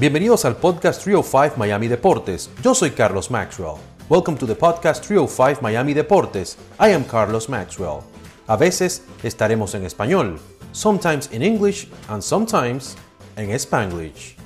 Bienvenidos 0.00 0.44
al 0.44 0.54
podcast 0.54 1.02
305 1.02 1.56
Miami 1.56 1.88
Deportes. 1.88 2.48
Yo 2.62 2.72
soy 2.72 2.92
Carlos 2.92 3.32
Maxwell. 3.32 3.78
Welcome 4.08 4.38
to 4.38 4.46
the 4.46 4.54
podcast 4.54 5.04
305 5.04 5.60
Miami 5.60 5.92
Deportes. 5.92 6.56
I 6.78 6.92
am 6.92 7.02
Carlos 7.02 7.48
Maxwell. 7.48 8.02
A 8.46 8.56
veces 8.56 9.04
estaremos 9.24 9.74
en 9.74 9.84
español, 9.84 10.38
sometimes 10.70 11.28
in 11.32 11.42
English 11.42 11.88
and 12.06 12.22
sometimes 12.22 12.96
en 13.36 13.50
Spanglish. 13.50 14.36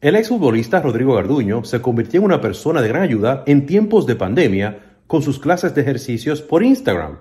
El 0.00 0.14
exfutbolista 0.14 0.80
Rodrigo 0.80 1.16
Garduño 1.16 1.64
se 1.64 1.82
convirtió 1.82 2.20
en 2.20 2.26
una 2.26 2.40
persona 2.40 2.80
de 2.80 2.86
gran 2.86 3.02
ayuda 3.02 3.42
en 3.48 3.66
tiempos 3.66 4.06
de 4.06 4.14
pandemia 4.14 4.78
con 5.08 5.22
sus 5.22 5.40
clases 5.40 5.74
de 5.74 5.80
ejercicios 5.80 6.40
por 6.40 6.62
Instagram. 6.62 7.18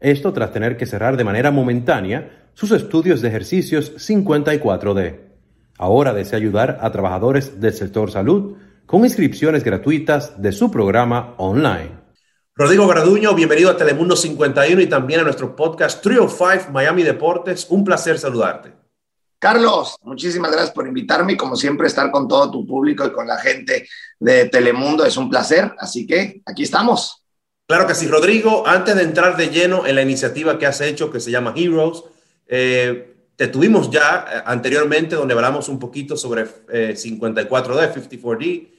Esto 0.00 0.32
tras 0.32 0.52
tener 0.52 0.76
que 0.76 0.86
cerrar 0.86 1.16
de 1.16 1.22
manera 1.22 1.52
momentánea 1.52 2.48
sus 2.54 2.72
estudios 2.72 3.20
de 3.20 3.28
ejercicios 3.28 3.94
54D. 3.94 5.31
Ahora 5.82 6.14
desea 6.14 6.38
ayudar 6.38 6.78
a 6.80 6.92
trabajadores 6.92 7.60
del 7.60 7.74
sector 7.74 8.08
salud 8.08 8.56
con 8.86 9.04
inscripciones 9.04 9.64
gratuitas 9.64 10.40
de 10.40 10.52
su 10.52 10.70
programa 10.70 11.34
online. 11.38 11.90
Rodrigo 12.54 12.86
Graduño, 12.86 13.34
bienvenido 13.34 13.68
a 13.68 13.76
Telemundo 13.76 14.14
51 14.14 14.80
y 14.80 14.86
también 14.86 15.18
a 15.18 15.22
nuestro 15.24 15.56
podcast 15.56 16.00
Trio 16.00 16.28
5 16.28 16.70
Miami 16.70 17.02
Deportes. 17.02 17.66
Un 17.68 17.82
placer 17.82 18.16
saludarte. 18.16 18.72
Carlos, 19.40 19.96
muchísimas 20.02 20.52
gracias 20.52 20.70
por 20.70 20.86
invitarme 20.86 21.32
y 21.32 21.36
como 21.36 21.56
siempre 21.56 21.88
estar 21.88 22.12
con 22.12 22.28
todo 22.28 22.48
tu 22.48 22.64
público 22.64 23.04
y 23.04 23.10
con 23.10 23.26
la 23.26 23.38
gente 23.38 23.88
de 24.20 24.44
Telemundo 24.50 25.04
es 25.04 25.16
un 25.16 25.28
placer, 25.28 25.74
así 25.80 26.06
que 26.06 26.42
aquí 26.46 26.62
estamos. 26.62 27.24
Claro 27.66 27.88
que 27.88 27.96
sí, 27.96 28.06
Rodrigo, 28.06 28.64
antes 28.68 28.94
de 28.94 29.02
entrar 29.02 29.36
de 29.36 29.48
lleno 29.48 29.84
en 29.84 29.96
la 29.96 30.02
iniciativa 30.02 30.60
que 30.60 30.66
has 30.66 30.80
hecho 30.80 31.10
que 31.10 31.18
se 31.18 31.32
llama 31.32 31.54
Heroes, 31.56 32.04
eh, 32.46 33.11
te 33.42 33.48
tuvimos 33.48 33.90
ya 33.90 34.24
eh, 34.32 34.42
anteriormente 34.46 35.16
donde 35.16 35.34
hablamos 35.34 35.68
un 35.68 35.80
poquito 35.80 36.16
sobre 36.16 36.46
54D, 36.46 37.92
54D, 37.92 38.72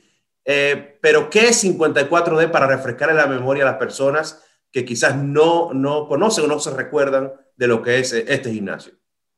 eh, 0.45 0.99
pero 1.01 1.29
¿qué 1.29 1.49
es 1.49 1.65
54D 1.65 2.49
para 2.49 2.65
refrescar 2.65 3.09
en 3.09 3.17
la 3.17 3.27
memoria 3.27 3.63
a 3.63 3.71
las 3.71 3.77
personas 3.77 4.41
que 4.71 4.85
quizás 4.85 5.17
no, 5.17 5.73
no 5.73 6.07
conocen 6.07 6.45
o 6.45 6.47
no 6.47 6.61
se 6.61 6.71
recuerdan 6.71 7.33
de 7.57 7.67
lo 7.67 7.83
que 7.83 7.99
es 7.99 8.13
eh, 8.13 8.23
este 8.25 8.53
gimnasio? 8.53 8.93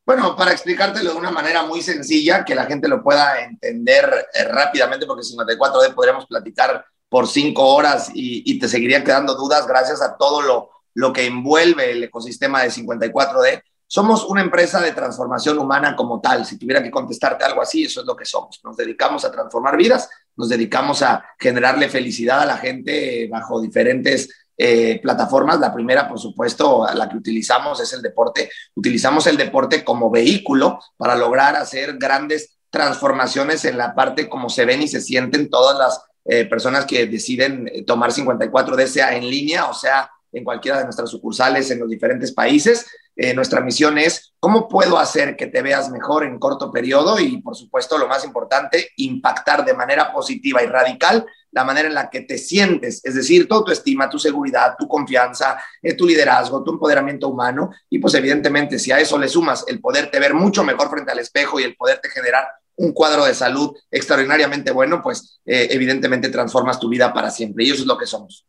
Bueno, 0.06 0.36
para 0.36 0.52
explicártelo 0.52 1.10
de 1.10 1.18
una 1.18 1.32
manera 1.32 1.64
muy 1.64 1.82
sencilla, 1.82 2.44
que 2.44 2.54
la 2.54 2.66
gente 2.66 2.86
lo 2.86 3.02
pueda 3.02 3.40
entender 3.40 4.28
rápidamente, 4.52 5.06
porque 5.06 5.26
54D 5.26 5.92
podríamos 5.92 6.26
platicar 6.26 6.84
por 7.08 7.26
cinco 7.26 7.74
horas 7.74 8.12
y, 8.14 8.48
y, 8.48 8.60
te 8.60 8.68
seguirían 8.68 9.02
quedando 9.02 9.34
dudas 9.34 9.66
gracias 9.66 10.00
a 10.00 10.16
todo 10.16 10.40
lo, 10.40 10.70
lo 10.94 11.12
que 11.12 11.26
envuelve 11.26 11.90
el 11.90 12.04
ecosistema 12.04 12.62
de 12.62 12.70
54D. 12.70 13.60
Somos 13.88 14.24
una 14.24 14.40
empresa 14.40 14.80
de 14.80 14.92
transformación 14.92 15.58
humana 15.58 15.94
como 15.94 16.20
tal. 16.20 16.44
Si 16.44 16.58
tuviera 16.58 16.82
que 16.82 16.90
contestarte 16.90 17.44
algo 17.44 17.62
así, 17.62 17.84
eso 17.84 18.00
es 18.00 18.06
lo 18.06 18.16
que 18.16 18.24
somos. 18.24 18.60
Nos 18.64 18.76
dedicamos 18.76 19.24
a 19.24 19.30
transformar 19.30 19.76
vidas, 19.76 20.10
nos 20.34 20.48
dedicamos 20.48 21.02
a 21.02 21.24
generarle 21.38 21.88
felicidad 21.88 22.40
a 22.40 22.46
la 22.46 22.56
gente 22.56 23.28
bajo 23.30 23.60
diferentes 23.60 24.28
eh, 24.58 24.98
plataformas. 25.00 25.60
La 25.60 25.72
primera, 25.72 26.08
por 26.08 26.18
supuesto, 26.18 26.86
la 26.94 27.08
que 27.08 27.16
utilizamos 27.16 27.78
es 27.80 27.92
el 27.92 28.02
deporte. 28.02 28.50
Utilizamos 28.74 29.26
el 29.28 29.36
deporte 29.36 29.84
como 29.84 30.10
vehículo 30.10 30.80
para 30.96 31.14
lograr 31.14 31.54
hacer 31.54 31.96
grandes 31.96 32.58
transformaciones 32.70 33.64
en 33.64 33.78
la 33.78 33.94
parte 33.94 34.28
como 34.28 34.48
se 34.48 34.64
ven 34.64 34.82
y 34.82 34.88
se 34.88 35.00
sienten 35.00 35.48
todas 35.48 35.78
las 35.78 36.02
eh, 36.24 36.44
personas 36.46 36.86
que 36.86 37.06
deciden 37.06 37.70
tomar 37.86 38.10
54D, 38.10 38.86
sea 38.86 39.16
en 39.16 39.30
línea 39.30 39.66
o 39.66 39.74
sea 39.74 40.10
en 40.32 40.42
cualquiera 40.42 40.78
de 40.78 40.84
nuestras 40.84 41.08
sucursales 41.08 41.70
en 41.70 41.78
los 41.78 41.88
diferentes 41.88 42.32
países. 42.32 42.86
Eh, 43.16 43.32
nuestra 43.32 43.62
misión 43.62 43.96
es 43.96 44.34
cómo 44.38 44.68
puedo 44.68 44.98
hacer 44.98 45.36
que 45.36 45.46
te 45.46 45.62
veas 45.62 45.90
mejor 45.90 46.24
en 46.24 46.38
corto 46.38 46.70
periodo 46.70 47.18
y, 47.18 47.40
por 47.40 47.56
supuesto, 47.56 47.96
lo 47.96 48.06
más 48.06 48.24
importante, 48.24 48.90
impactar 48.96 49.64
de 49.64 49.74
manera 49.74 50.12
positiva 50.12 50.62
y 50.62 50.66
radical 50.66 51.26
la 51.56 51.64
manera 51.64 51.88
en 51.88 51.94
la 51.94 52.10
que 52.10 52.20
te 52.20 52.36
sientes, 52.36 53.02
es 53.02 53.14
decir, 53.14 53.48
tu 53.48 53.54
autoestima, 53.54 54.10
tu 54.10 54.18
seguridad, 54.18 54.74
tu 54.78 54.86
confianza, 54.86 55.58
eh, 55.82 55.94
tu 55.94 56.06
liderazgo, 56.06 56.62
tu 56.62 56.72
empoderamiento 56.72 57.28
humano. 57.28 57.70
Y 57.88 57.98
pues 57.98 58.12
evidentemente, 58.12 58.78
si 58.78 58.92
a 58.92 59.00
eso 59.00 59.16
le 59.16 59.26
sumas 59.26 59.64
el 59.66 59.80
poderte 59.80 60.20
ver 60.20 60.34
mucho 60.34 60.62
mejor 60.62 60.90
frente 60.90 61.12
al 61.12 61.18
espejo 61.18 61.58
y 61.58 61.62
el 61.62 61.74
poderte 61.74 62.10
generar 62.10 62.46
un 62.76 62.92
cuadro 62.92 63.24
de 63.24 63.34
salud 63.34 63.74
extraordinariamente 63.90 64.70
bueno, 64.70 65.00
pues 65.02 65.40
eh, 65.46 65.68
evidentemente 65.70 66.28
transformas 66.28 66.78
tu 66.78 66.90
vida 66.90 67.12
para 67.14 67.30
siempre. 67.30 67.64
Y 67.64 67.70
eso 67.70 67.80
es 67.80 67.86
lo 67.86 67.96
que 67.96 68.06
somos. 68.06 68.45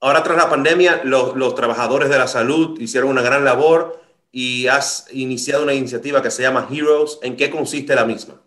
Ahora, 0.00 0.22
tras 0.22 0.36
la 0.36 0.50
pandemia, 0.50 1.00
los, 1.04 1.54
trabajadores 1.54 2.10
de 2.10 2.18
la 2.18 2.28
salud 2.28 2.78
hicieron 2.80 3.10
una 3.10 3.22
gran 3.22 3.44
labor 3.44 4.02
y 4.30 4.66
has 4.66 5.06
iniciado 5.12 5.62
una 5.62 5.72
iniciativa 5.72 6.22
que 6.22 6.30
se 6.30 6.42
llama 6.42 6.68
Heroes. 6.70 7.18
¿En 7.22 7.36
qué 7.36 7.50
consiste 7.50 7.94
la 7.94 8.04
misma? 8.04 8.40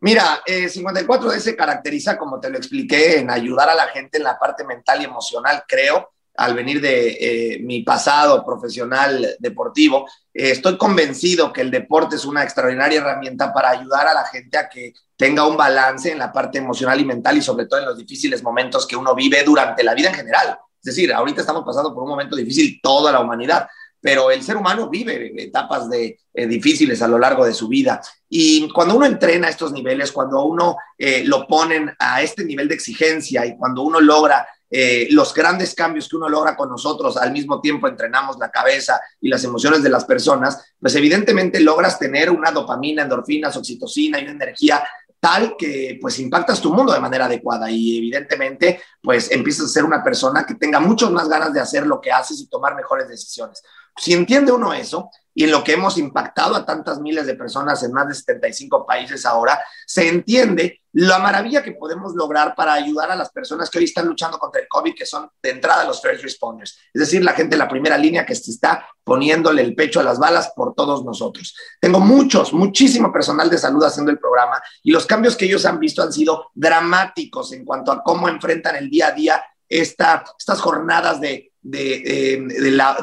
Mira, 0.00 0.42
54D 0.44 1.36
eh, 1.36 1.40
se 1.40 1.54
caracteriza, 1.54 2.18
como 2.18 2.40
te 2.40 2.50
lo 2.50 2.58
expliqué, 2.58 3.20
en 3.20 3.30
ayudar 3.30 3.68
a 3.68 3.74
la 3.76 3.86
gente 3.88 4.18
en 4.18 4.24
la 4.24 4.36
parte 4.36 4.64
mental 4.64 5.00
y 5.00 5.04
emocional, 5.04 5.62
creo, 5.68 6.10
al 6.34 6.54
venir 6.54 6.80
de 6.80 7.10
eh, 7.10 7.58
mi 7.60 7.82
pasado 7.82 8.44
profesional 8.44 9.36
deportivo. 9.38 10.08
Eh, 10.34 10.50
estoy 10.50 10.76
convencido 10.76 11.52
que 11.52 11.60
el 11.60 11.70
deporte 11.70 12.16
es 12.16 12.24
una 12.24 12.42
extraordinaria 12.42 12.98
herramienta 12.98 13.52
para 13.52 13.70
ayudar 13.70 14.08
a 14.08 14.14
la 14.14 14.24
gente 14.24 14.58
a 14.58 14.68
que 14.68 14.92
tenga 15.16 15.46
un 15.46 15.56
balance 15.56 16.10
en 16.10 16.18
la 16.18 16.32
parte 16.32 16.58
emocional 16.58 16.98
y 17.00 17.04
mental 17.04 17.36
y 17.36 17.42
sobre 17.42 17.66
todo 17.66 17.78
en 17.78 17.86
los 17.86 17.96
difíciles 17.96 18.42
momentos 18.42 18.84
que 18.86 18.96
uno 18.96 19.14
vive 19.14 19.44
durante 19.44 19.84
la 19.84 19.94
vida 19.94 20.08
en 20.08 20.16
general. 20.16 20.58
Es 20.82 20.96
decir, 20.96 21.12
ahorita 21.12 21.42
estamos 21.42 21.64
pasando 21.64 21.94
por 21.94 22.02
un 22.02 22.08
momento 22.08 22.34
difícil 22.34 22.80
toda 22.82 23.12
la 23.12 23.20
humanidad, 23.20 23.68
pero 24.00 24.32
el 24.32 24.42
ser 24.42 24.56
humano 24.56 24.90
vive 24.90 25.32
etapas 25.40 25.88
de, 25.88 26.18
eh, 26.34 26.46
difíciles 26.48 27.00
a 27.02 27.08
lo 27.08 27.20
largo 27.20 27.44
de 27.44 27.54
su 27.54 27.68
vida. 27.68 28.00
Y 28.28 28.68
cuando 28.72 28.96
uno 28.96 29.06
entrena 29.06 29.48
estos 29.48 29.70
niveles, 29.70 30.10
cuando 30.10 30.42
uno 30.44 30.76
eh, 30.98 31.22
lo 31.24 31.46
ponen 31.46 31.94
a 32.00 32.20
este 32.20 32.44
nivel 32.44 32.66
de 32.66 32.74
exigencia 32.74 33.46
y 33.46 33.56
cuando 33.56 33.82
uno 33.82 34.00
logra 34.00 34.44
eh, 34.68 35.06
los 35.10 35.34
grandes 35.34 35.74
cambios 35.74 36.08
que 36.08 36.16
uno 36.16 36.28
logra 36.28 36.56
con 36.56 36.70
nosotros, 36.70 37.18
al 37.18 37.30
mismo 37.30 37.60
tiempo 37.60 37.86
entrenamos 37.86 38.38
la 38.38 38.50
cabeza 38.50 39.00
y 39.20 39.28
las 39.28 39.44
emociones 39.44 39.82
de 39.82 39.90
las 39.90 40.06
personas, 40.06 40.74
pues 40.80 40.96
evidentemente 40.96 41.60
logras 41.60 41.98
tener 41.98 42.30
una 42.30 42.50
dopamina, 42.50 43.02
endorfinas, 43.02 43.56
oxitocina 43.56 44.18
y 44.18 44.22
una 44.22 44.32
energía 44.32 44.82
tal 45.22 45.54
que 45.56 45.98
pues 46.00 46.18
impactas 46.18 46.60
tu 46.60 46.74
mundo 46.74 46.92
de 46.92 46.98
manera 46.98 47.26
adecuada 47.26 47.70
y 47.70 47.96
evidentemente 47.96 48.82
pues 49.00 49.30
empiezas 49.30 49.66
a 49.66 49.68
ser 49.68 49.84
una 49.84 50.02
persona 50.02 50.44
que 50.44 50.56
tenga 50.56 50.80
muchas 50.80 51.12
más 51.12 51.28
ganas 51.28 51.52
de 51.52 51.60
hacer 51.60 51.86
lo 51.86 52.00
que 52.00 52.10
haces 52.10 52.40
y 52.40 52.48
tomar 52.48 52.74
mejores 52.74 53.06
decisiones. 53.06 53.62
Si 53.96 54.12
entiende 54.14 54.50
uno 54.50 54.72
eso, 54.72 55.10
y 55.34 55.44
en 55.44 55.50
lo 55.50 55.64
que 55.64 55.72
hemos 55.72 55.98
impactado 55.98 56.56
a 56.56 56.64
tantas 56.64 57.00
miles 57.00 57.26
de 57.26 57.34
personas 57.34 57.82
en 57.82 57.92
más 57.92 58.08
de 58.08 58.14
75 58.14 58.86
países 58.86 59.24
ahora, 59.24 59.58
se 59.86 60.08
entiende 60.08 60.82
la 60.94 61.18
maravilla 61.18 61.62
que 61.62 61.72
podemos 61.72 62.14
lograr 62.14 62.54
para 62.54 62.74
ayudar 62.74 63.10
a 63.10 63.16
las 63.16 63.30
personas 63.30 63.70
que 63.70 63.78
hoy 63.78 63.84
están 63.84 64.06
luchando 64.06 64.38
contra 64.38 64.60
el 64.60 64.68
COVID, 64.68 64.94
que 64.94 65.06
son 65.06 65.30
de 65.42 65.50
entrada 65.50 65.84
los 65.84 66.02
first 66.02 66.22
responders, 66.22 66.78
es 66.92 67.00
decir, 67.00 67.24
la 67.24 67.32
gente 67.32 67.54
en 67.54 67.60
la 67.60 67.68
primera 67.68 67.96
línea 67.96 68.26
que 68.26 68.34
se 68.34 68.50
está 68.50 68.86
poniéndole 69.02 69.62
el 69.62 69.74
pecho 69.74 70.00
a 70.00 70.02
las 70.02 70.18
balas 70.18 70.52
por 70.54 70.74
todos 70.74 71.04
nosotros. 71.04 71.56
Tengo 71.80 71.98
muchos, 71.98 72.52
muchísimo 72.52 73.10
personal 73.10 73.48
de 73.48 73.58
salud 73.58 73.82
haciendo 73.84 74.10
el 74.10 74.18
programa 74.18 74.62
y 74.82 74.92
los 74.92 75.06
cambios 75.06 75.36
que 75.36 75.46
ellos 75.46 75.64
han 75.64 75.78
visto 75.78 76.02
han 76.02 76.12
sido 76.12 76.50
dramáticos 76.54 77.52
en 77.52 77.64
cuanto 77.64 77.90
a 77.90 78.02
cómo 78.02 78.28
enfrentan 78.28 78.76
el 78.76 78.90
día 78.90 79.08
a 79.08 79.12
día 79.12 79.42
esta, 79.68 80.24
estas 80.38 80.60
jornadas 80.60 81.20
de 81.20 81.51
de, 81.62 82.44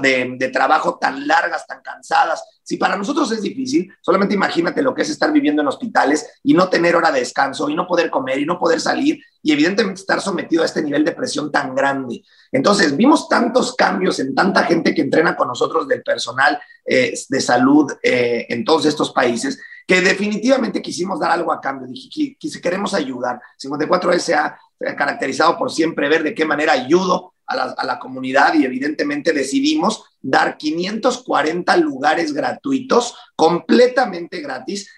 de, 0.01 0.35
de, 0.37 0.49
trabajo 0.49 0.97
tan 0.99 1.25
largas, 1.25 1.65
tan 1.65 1.81
cansadas. 1.81 2.43
Si 2.61 2.77
para 2.77 2.97
nosotros 2.97 3.31
es 3.31 3.41
difícil, 3.41 3.91
solamente 4.01 4.35
imagínate 4.35 4.81
lo 4.81 4.93
que 4.93 5.01
es 5.03 5.09
estar 5.09 5.31
viviendo 5.31 5.61
en 5.61 5.69
hospitales 5.69 6.39
y 6.43 6.53
no 6.53 6.69
tener 6.69 6.95
hora 6.95 7.11
de 7.11 7.21
descanso 7.21 7.69
y 7.69 7.75
no 7.75 7.87
poder 7.87 8.09
comer 8.09 8.39
y 8.39 8.45
no 8.45 8.59
poder 8.59 8.81
salir 8.81 9.19
y 9.41 9.53
evidentemente 9.53 10.01
estar 10.01 10.19
sometido 10.19 10.61
a 10.61 10.65
este 10.65 10.83
nivel 10.83 11.05
de 11.05 11.13
presión 11.13 11.51
tan 11.51 11.73
grande. 11.73 12.21
Entonces, 12.51 12.95
vimos 12.95 13.29
tantos 13.29 13.75
cambios 13.75 14.19
en 14.19 14.35
tanta 14.35 14.63
gente 14.63 14.93
que 14.93 15.01
entrena 15.01 15.35
con 15.35 15.47
nosotros 15.47 15.87
del 15.87 16.03
personal 16.03 16.59
eh, 16.85 17.13
de 17.29 17.41
salud 17.41 17.91
eh, 18.03 18.45
en 18.49 18.65
todos 18.65 18.85
estos 18.85 19.11
países 19.11 19.59
que 19.87 20.01
definitivamente 20.01 20.83
quisimos 20.83 21.19
dar 21.19 21.31
algo 21.31 21.51
a 21.51 21.59
cambio. 21.59 21.87
Dije, 21.87 22.37
que, 22.39 22.61
queremos 22.61 22.93
ayudar. 22.93 23.41
54S 23.59 24.19
se 24.19 24.35
ha 24.35 24.59
caracterizado 24.95 25.57
por 25.57 25.71
siempre 25.71 26.07
ver 26.07 26.21
de 26.21 26.35
qué 26.35 26.45
manera 26.45 26.73
ayudo 26.73 27.33
a 27.49 27.83
la, 27.85 27.99
comunidad 27.99 28.53
y 28.53 28.63
evidentemente 28.63 29.33
decidimos 29.33 30.03
dar 30.21 30.57
540 30.57 31.75
lugares 31.77 32.33
gratuitos, 32.33 33.15
completamente 33.35 34.39
gratis, 34.39 34.89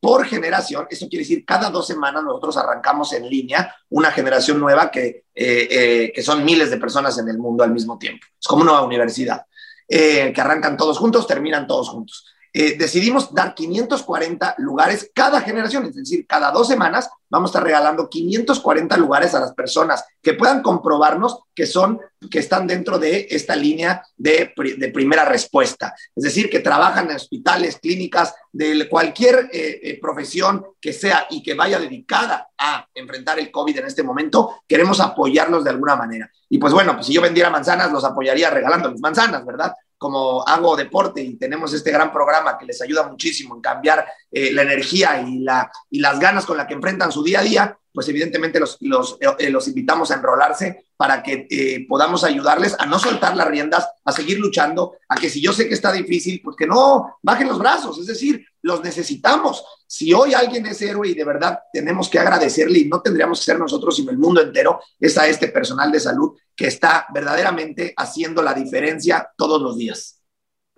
por 0.00 0.24
generación. 0.24 0.86
Eso 0.88 1.08
quiere 1.08 1.24
decir, 1.24 1.44
cada 1.44 1.68
dos 1.68 1.86
semanas 1.86 2.22
nosotros 2.24 2.56
arrancamos 2.56 3.12
en 3.12 3.28
línea 3.28 3.74
una 3.90 4.10
generación 4.10 4.58
nueva 4.58 4.90
que, 4.90 5.24
eh, 5.34 5.68
eh, 5.70 6.12
que 6.14 6.22
son 6.22 6.44
miles 6.44 6.70
de 6.70 6.78
personas 6.78 7.18
en 7.18 7.28
el 7.28 7.38
mundo 7.38 7.62
al 7.62 7.70
mismo 7.70 7.98
tiempo. 7.98 8.26
Es 8.40 8.46
como 8.46 8.62
una 8.62 8.80
universidad, 8.80 9.44
eh, 9.86 10.32
que 10.34 10.40
arrancan 10.40 10.76
todos 10.76 10.98
juntos, 10.98 11.26
terminan 11.26 11.66
todos 11.66 11.90
juntos. 11.90 12.31
Eh, 12.52 12.76
decidimos 12.76 13.32
dar 13.32 13.54
540 13.54 14.56
lugares 14.58 15.10
cada 15.14 15.40
generación, 15.40 15.86
es 15.86 15.94
decir, 15.94 16.26
cada 16.26 16.50
dos 16.50 16.68
semanas 16.68 17.08
vamos 17.30 17.48
a 17.48 17.52
estar 17.52 17.64
regalando 17.64 18.10
540 18.10 18.94
lugares 18.98 19.34
a 19.34 19.40
las 19.40 19.54
personas 19.54 20.04
que 20.20 20.34
puedan 20.34 20.60
comprobarnos 20.60 21.44
que 21.54 21.64
son, 21.64 21.98
que 22.30 22.40
están 22.40 22.66
dentro 22.66 22.98
de 22.98 23.26
esta 23.30 23.56
línea 23.56 24.02
de, 24.18 24.52
de 24.76 24.88
primera 24.88 25.24
respuesta. 25.24 25.94
Es 26.14 26.24
decir, 26.24 26.50
que 26.50 26.60
trabajan 26.60 27.08
en 27.08 27.16
hospitales, 27.16 27.78
clínicas, 27.80 28.34
de 28.52 28.86
cualquier 28.88 29.48
eh, 29.50 29.80
eh, 29.82 29.98
profesión 30.00 30.66
que 30.78 30.92
sea 30.92 31.26
y 31.30 31.42
que 31.42 31.54
vaya 31.54 31.78
dedicada 31.78 32.50
a 32.58 32.86
enfrentar 32.94 33.38
el 33.38 33.50
COVID 33.50 33.78
en 33.78 33.86
este 33.86 34.02
momento, 34.02 34.62
queremos 34.68 35.00
apoyarlos 35.00 35.64
de 35.64 35.70
alguna 35.70 35.96
manera. 35.96 36.30
Y 36.50 36.58
pues 36.58 36.74
bueno, 36.74 36.94
pues 36.94 37.06
si 37.06 37.14
yo 37.14 37.22
vendiera 37.22 37.48
manzanas, 37.48 37.90
los 37.90 38.04
apoyaría 38.04 38.50
regalando 38.50 38.90
mis 38.90 39.00
manzanas, 39.00 39.44
¿verdad? 39.46 39.72
Como 40.02 40.42
hago 40.46 40.74
deporte 40.74 41.22
y 41.22 41.36
tenemos 41.36 41.72
este 41.72 41.92
gran 41.92 42.12
programa 42.12 42.58
que 42.58 42.66
les 42.66 42.82
ayuda 42.82 43.06
muchísimo 43.06 43.54
en 43.54 43.60
cambiar 43.60 44.04
eh, 44.32 44.52
la 44.52 44.62
energía 44.62 45.22
y, 45.24 45.38
la, 45.38 45.70
y 45.90 46.00
las 46.00 46.18
ganas 46.18 46.44
con 46.44 46.56
las 46.56 46.66
que 46.66 46.74
enfrentan 46.74 47.12
su 47.12 47.22
día 47.22 47.38
a 47.38 47.44
día, 47.44 47.78
pues 47.94 48.08
evidentemente 48.08 48.58
los, 48.58 48.78
los, 48.80 49.16
eh, 49.38 49.48
los 49.48 49.68
invitamos 49.68 50.10
a 50.10 50.16
enrolarse 50.16 50.86
para 51.02 51.20
que 51.20 51.48
eh, 51.50 51.84
podamos 51.88 52.22
ayudarles 52.22 52.76
a 52.78 52.86
no 52.86 52.96
soltar 52.96 53.36
las 53.36 53.48
riendas, 53.48 53.88
a 54.04 54.12
seguir 54.12 54.38
luchando, 54.38 54.92
a 55.08 55.16
que 55.16 55.28
si 55.28 55.42
yo 55.42 55.52
sé 55.52 55.66
que 55.66 55.74
está 55.74 55.90
difícil, 55.90 56.40
pues 56.44 56.56
que 56.56 56.64
no 56.64 57.16
bajen 57.20 57.48
los 57.48 57.58
brazos, 57.58 57.98
es 57.98 58.06
decir, 58.06 58.46
los 58.62 58.84
necesitamos. 58.84 59.64
Si 59.84 60.14
hoy 60.14 60.32
alguien 60.32 60.64
es 60.64 60.80
héroe 60.80 61.08
y 61.08 61.14
de 61.14 61.24
verdad 61.24 61.58
tenemos 61.72 62.08
que 62.08 62.20
agradecerle 62.20 62.78
y 62.78 62.84
no 62.84 63.02
tendríamos 63.02 63.40
que 63.40 63.46
ser 63.46 63.58
nosotros, 63.58 63.96
sino 63.96 64.12
el 64.12 64.18
mundo 64.18 64.42
entero, 64.42 64.78
es 65.00 65.18
a 65.18 65.26
este 65.26 65.48
personal 65.48 65.90
de 65.90 65.98
salud 65.98 66.38
que 66.54 66.68
está 66.68 67.08
verdaderamente 67.12 67.94
haciendo 67.96 68.40
la 68.40 68.54
diferencia 68.54 69.28
todos 69.36 69.60
los 69.60 69.76
días. 69.76 70.22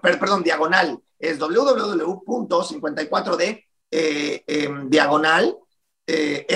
perdón, 0.00 0.42
diagonal. 0.42 0.98
Es 1.18 1.38
www.54d 1.38 3.66
eh, 3.90 4.42
em, 4.46 4.88
eh. 6.06 6.46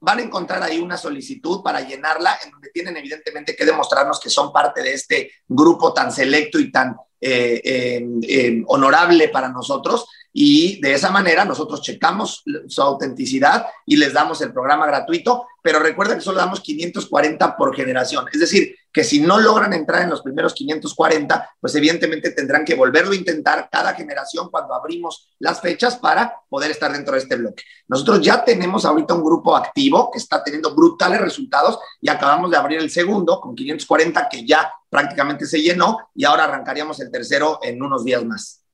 Van 0.00 0.18
a 0.18 0.22
encontrar 0.22 0.62
ahí 0.62 0.78
una 0.78 0.96
solicitud 0.96 1.62
para 1.62 1.82
llenarla, 1.82 2.38
en 2.44 2.50
donde 2.50 2.70
tienen 2.70 2.96
evidentemente 2.96 3.54
que 3.54 3.66
demostrarnos 3.66 4.18
que 4.18 4.30
son 4.30 4.50
parte 4.52 4.82
de 4.82 4.94
este 4.94 5.30
grupo 5.46 5.92
tan 5.92 6.10
selecto 6.10 6.58
y 6.58 6.72
tan 6.72 6.96
eh, 7.20 7.60
em, 7.64 8.20
em, 8.22 8.64
honorable 8.68 9.28
para 9.28 9.48
nosotros 9.48 10.06
y 10.38 10.78
de 10.82 10.92
esa 10.92 11.10
manera 11.10 11.46
nosotros 11.46 11.80
checamos 11.80 12.44
su 12.68 12.82
autenticidad 12.82 13.68
y 13.86 13.96
les 13.96 14.12
damos 14.12 14.42
el 14.42 14.52
programa 14.52 14.86
gratuito, 14.86 15.46
pero 15.62 15.78
recuerda 15.78 16.14
que 16.14 16.20
solo 16.20 16.36
damos 16.36 16.60
540 16.60 17.56
por 17.56 17.74
generación, 17.74 18.26
es 18.30 18.40
decir, 18.40 18.76
que 18.92 19.02
si 19.02 19.18
no 19.18 19.38
logran 19.38 19.72
entrar 19.72 20.02
en 20.02 20.10
los 20.10 20.20
primeros 20.20 20.52
540, 20.52 21.56
pues 21.58 21.74
evidentemente 21.74 22.32
tendrán 22.32 22.66
que 22.66 22.74
volverlo 22.74 23.12
a 23.12 23.16
intentar 23.16 23.70
cada 23.72 23.94
generación 23.94 24.50
cuando 24.50 24.74
abrimos 24.74 25.30
las 25.38 25.62
fechas 25.62 25.96
para 25.96 26.34
poder 26.50 26.70
estar 26.70 26.92
dentro 26.92 27.14
de 27.14 27.20
este 27.20 27.36
bloque. 27.36 27.62
Nosotros 27.88 28.20
ya 28.20 28.44
tenemos 28.44 28.84
ahorita 28.84 29.14
un 29.14 29.24
grupo 29.24 29.56
activo 29.56 30.10
que 30.10 30.18
está 30.18 30.44
teniendo 30.44 30.74
brutales 30.74 31.18
resultados 31.18 31.78
y 31.98 32.10
acabamos 32.10 32.50
de 32.50 32.58
abrir 32.58 32.78
el 32.78 32.90
segundo 32.90 33.40
con 33.40 33.54
540 33.54 34.28
que 34.28 34.46
ya 34.46 34.70
prácticamente 34.90 35.46
se 35.46 35.62
llenó 35.62 36.10
y 36.14 36.26
ahora 36.26 36.44
arrancaríamos 36.44 37.00
el 37.00 37.10
tercero 37.10 37.58
en 37.62 37.82
unos 37.82 38.04
días 38.04 38.22
más. 38.22 38.65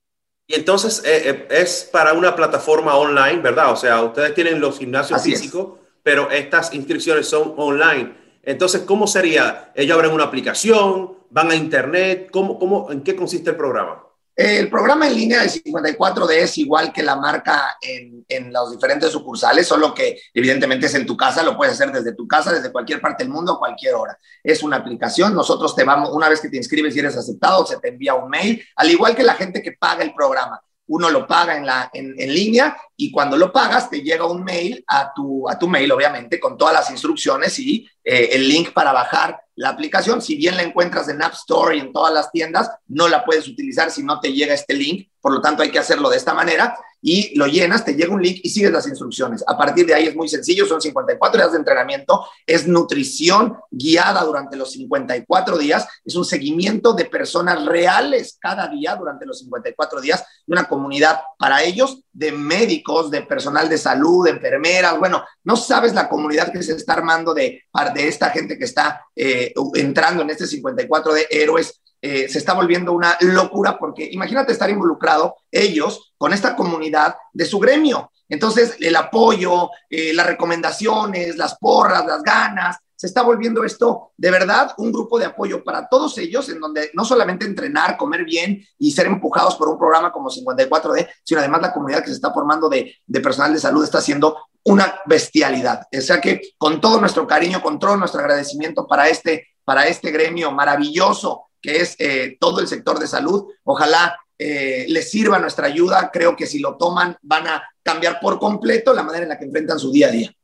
Y 0.47 0.55
entonces 0.55 1.01
eh, 1.05 1.29
eh, 1.29 1.47
es 1.49 1.89
para 1.91 2.13
una 2.13 2.35
plataforma 2.35 2.95
online, 2.95 3.39
¿verdad? 3.41 3.71
O 3.71 3.75
sea, 3.75 4.01
ustedes 4.03 4.33
tienen 4.33 4.59
los 4.59 4.77
gimnasios 4.77 5.21
físicos, 5.23 5.79
pero 6.03 6.29
estas 6.29 6.73
inscripciones 6.73 7.27
son 7.27 7.53
online. 7.57 8.13
Entonces, 8.43 8.81
¿cómo 8.81 9.07
sería? 9.07 9.71
¿Ellos 9.73 9.95
abren 9.95 10.11
una 10.11 10.25
aplicación? 10.25 11.13
¿Van 11.29 11.49
a 11.49 11.55
internet? 11.55 12.29
¿Cómo, 12.31 12.59
cómo, 12.59 12.91
¿En 12.91 13.01
qué 13.01 13.15
consiste 13.15 13.51
el 13.51 13.55
programa? 13.55 14.03
El 14.35 14.67
programa 14.67 15.05
en 15.05 15.15
línea 15.15 15.43
de 15.43 15.49
54D 15.49 16.31
es 16.31 16.57
igual 16.57 16.91
que 16.91 17.03
la 17.03 17.15
marca 17.15 17.77
en, 17.79 18.25
en 18.27 18.51
los 18.51 18.71
diferentes 18.71 19.11
sucursales, 19.11 19.67
solo 19.67 19.93
que 19.93 20.19
evidentemente 20.33 20.87
es 20.87 20.95
en 20.95 21.05
tu 21.05 21.15
casa, 21.15 21.43
lo 21.43 21.55
puedes 21.55 21.75
hacer 21.75 21.91
desde 21.91 22.15
tu 22.15 22.27
casa, 22.27 22.51
desde 22.51 22.71
cualquier 22.71 22.99
parte 22.99 23.23
del 23.23 23.31
mundo, 23.31 23.53
a 23.53 23.59
cualquier 23.59 23.93
hora. 23.93 24.17
Es 24.43 24.63
una 24.63 24.77
aplicación, 24.77 25.35
nosotros 25.35 25.75
te 25.75 25.83
vamos, 25.83 26.09
una 26.11 26.29
vez 26.29 26.41
que 26.41 26.49
te 26.49 26.57
inscribes 26.57 26.95
y 26.95 26.99
eres 26.99 27.15
aceptado, 27.15 27.63
se 27.67 27.77
te 27.77 27.89
envía 27.89 28.15
un 28.15 28.27
mail, 28.27 28.63
al 28.75 28.89
igual 28.89 29.15
que 29.15 29.23
la 29.23 29.35
gente 29.35 29.61
que 29.61 29.73
paga 29.73 30.03
el 30.03 30.15
programa 30.15 30.59
uno 30.87 31.09
lo 31.09 31.25
paga 31.25 31.57
en, 31.57 31.65
la, 31.65 31.89
en, 31.93 32.13
en, 32.17 32.33
línea 32.33 32.75
y 32.97 33.11
cuando 33.11 33.37
lo 33.37 33.51
pagas 33.51 33.89
te 33.89 34.01
llega 34.01 34.25
un 34.25 34.43
mail 34.43 34.83
a 34.87 35.13
tu, 35.13 35.49
a 35.49 35.57
tu 35.57 35.67
mail, 35.67 35.91
obviamente, 35.91 36.39
con 36.39 36.57
todas 36.57 36.73
las 36.73 36.91
instrucciones 36.91 37.57
y 37.59 37.87
eh, 38.03 38.29
el 38.33 38.47
link 38.47 38.73
para 38.73 38.91
bajar 38.91 39.41
la 39.55 39.69
aplicación. 39.69 40.21
Si 40.21 40.35
bien 40.35 40.57
la 40.57 40.63
encuentras 40.63 41.07
en 41.09 41.21
App 41.21 41.33
Store 41.33 41.77
y 41.77 41.79
en 41.79 41.93
todas 41.93 42.13
las 42.13 42.31
tiendas, 42.31 42.69
no 42.87 43.07
la 43.07 43.23
puedes 43.23 43.47
utilizar 43.47 43.91
si 43.91 44.03
no 44.03 44.19
te 44.19 44.33
llega 44.33 44.53
este 44.53 44.73
link. 44.73 45.09
Por 45.23 45.31
lo 45.31 45.39
tanto, 45.39 45.63
hay 45.63 45.71
que 45.71 45.79
hacerlo 45.79 46.09
de 46.09 46.17
esta 46.17 46.33
manera 46.33 46.75
y 47.01 47.33
lo 47.37 47.47
llenas, 47.47 47.85
te 47.85 47.95
llega 47.95 48.13
un 48.13 48.21
link 48.21 48.41
y 48.43 48.49
sigues 48.49 48.73
las 48.73 48.85
instrucciones. 48.87 49.41
A 49.47 49.57
partir 49.57 49.85
de 49.85 49.93
ahí 49.93 50.07
es 50.07 50.15
muy 50.17 50.27
sencillo, 50.27 50.65
son 50.65 50.81
54 50.81 51.39
días 51.39 51.53
de 51.53 51.57
entrenamiento, 51.59 52.25
es 52.45 52.67
nutrición 52.67 53.57
guiada 53.71 54.21
durante 54.25 54.57
los 54.57 54.73
54 54.73 55.57
días, 55.57 55.87
es 56.03 56.15
un 56.17 56.25
seguimiento 56.25 56.91
de 56.91 57.05
personas 57.05 57.65
reales 57.65 58.37
cada 58.37 58.67
día 58.67 58.97
durante 58.97 59.25
los 59.25 59.39
54 59.39 60.01
días, 60.01 60.25
una 60.47 60.67
comunidad 60.67 61.21
para 61.39 61.63
ellos, 61.63 62.03
de 62.11 62.33
médicos, 62.33 63.09
de 63.09 63.21
personal 63.21 63.69
de 63.69 63.77
salud, 63.77 64.25
de 64.25 64.31
enfermeras, 64.31 64.99
bueno, 64.99 65.23
no 65.45 65.55
sabes 65.55 65.93
la 65.93 66.09
comunidad 66.09 66.51
que 66.51 66.61
se 66.61 66.73
está 66.73 66.93
armando 66.93 67.33
de, 67.33 67.63
de 67.95 68.07
esta 68.09 68.29
gente 68.29 68.57
que 68.57 68.65
está 68.65 69.05
eh, 69.15 69.53
entrando 69.75 70.21
en 70.21 70.31
este 70.31 70.47
54 70.47 71.13
de 71.13 71.27
héroes 71.29 71.81
eh, 72.05 72.27
se 72.27 72.37
está 72.37 72.53
volviendo 72.53 72.91
una 72.91 73.17
locura 73.21 73.79
porque 73.79 74.09
imagínate 74.11 74.51
estar 74.51 74.69
involucrado 74.69 75.37
ellos 75.49 76.13
con 76.17 76.33
esta 76.33 76.53
comunidad 76.53 77.15
de 77.31 77.45
su 77.45 77.59
gremio. 77.59 78.11
Entonces, 78.27 78.75
el 78.81 78.93
apoyo, 78.97 79.69
eh, 79.89 80.13
las 80.13 80.27
recomendaciones, 80.27 81.37
las 81.37 81.57
porras, 81.57 82.05
las 82.05 82.21
ganas, 82.21 82.77
se 82.93 83.07
está 83.07 83.21
volviendo 83.21 83.63
esto 83.63 84.11
de 84.17 84.31
verdad 84.31 84.73
un 84.79 84.91
grupo 84.91 85.17
de 85.17 85.27
apoyo 85.27 85.63
para 85.63 85.87
todos 85.87 86.17
ellos, 86.17 86.49
en 86.49 86.59
donde 86.59 86.91
no 86.93 87.05
solamente 87.05 87.45
entrenar, 87.45 87.95
comer 87.95 88.25
bien 88.25 88.61
y 88.77 88.91
ser 88.91 89.05
empujados 89.05 89.55
por 89.55 89.69
un 89.69 89.77
programa 89.77 90.11
como 90.11 90.29
54D, 90.29 91.07
sino 91.23 91.39
además 91.39 91.61
la 91.61 91.71
comunidad 91.71 92.01
que 92.01 92.09
se 92.09 92.15
está 92.15 92.33
formando 92.33 92.67
de, 92.67 92.97
de 93.05 93.21
personal 93.21 93.53
de 93.53 93.59
salud 93.59 93.81
está 93.81 93.99
haciendo 93.99 94.37
una 94.63 94.99
bestialidad. 95.05 95.87
O 95.97 96.01
sea 96.01 96.19
que 96.19 96.41
con 96.57 96.81
todo 96.81 96.99
nuestro 96.99 97.25
cariño, 97.25 97.61
con 97.61 97.79
todo 97.79 97.95
nuestro 97.95 98.19
agradecimiento 98.19 98.85
para 98.87 99.07
este, 99.07 99.47
para 99.63 99.87
este 99.87 100.11
gremio 100.11 100.51
maravilloso 100.51 101.45
que 101.63 101.77
es 101.77 101.95
eh, 101.97 102.37
todo 102.39 102.59
el 102.59 102.67
sector 102.67 102.99
de 102.99 103.07
salud. 103.07 103.45
Ojalá 103.63 104.19
eh, 104.37 104.85
les 104.89 105.09
sirva 105.09 105.39
nuestra 105.39 105.67
ayuda. 105.67 106.11
Creo 106.11 106.35
que 106.35 106.45
si 106.45 106.59
lo 106.59 106.75
toman 106.75 107.17
van 107.21 107.47
a 107.47 107.63
cambiar 107.81 108.19
por 108.19 108.37
completo 108.37 108.93
la 108.93 109.01
manera 109.01 109.23
en 109.23 109.29
la 109.29 109.39
que 109.39 109.45
enfrentan 109.45 109.79
su 109.79 109.91
día 109.91 110.09
a 110.09 110.11
día. 110.11 110.35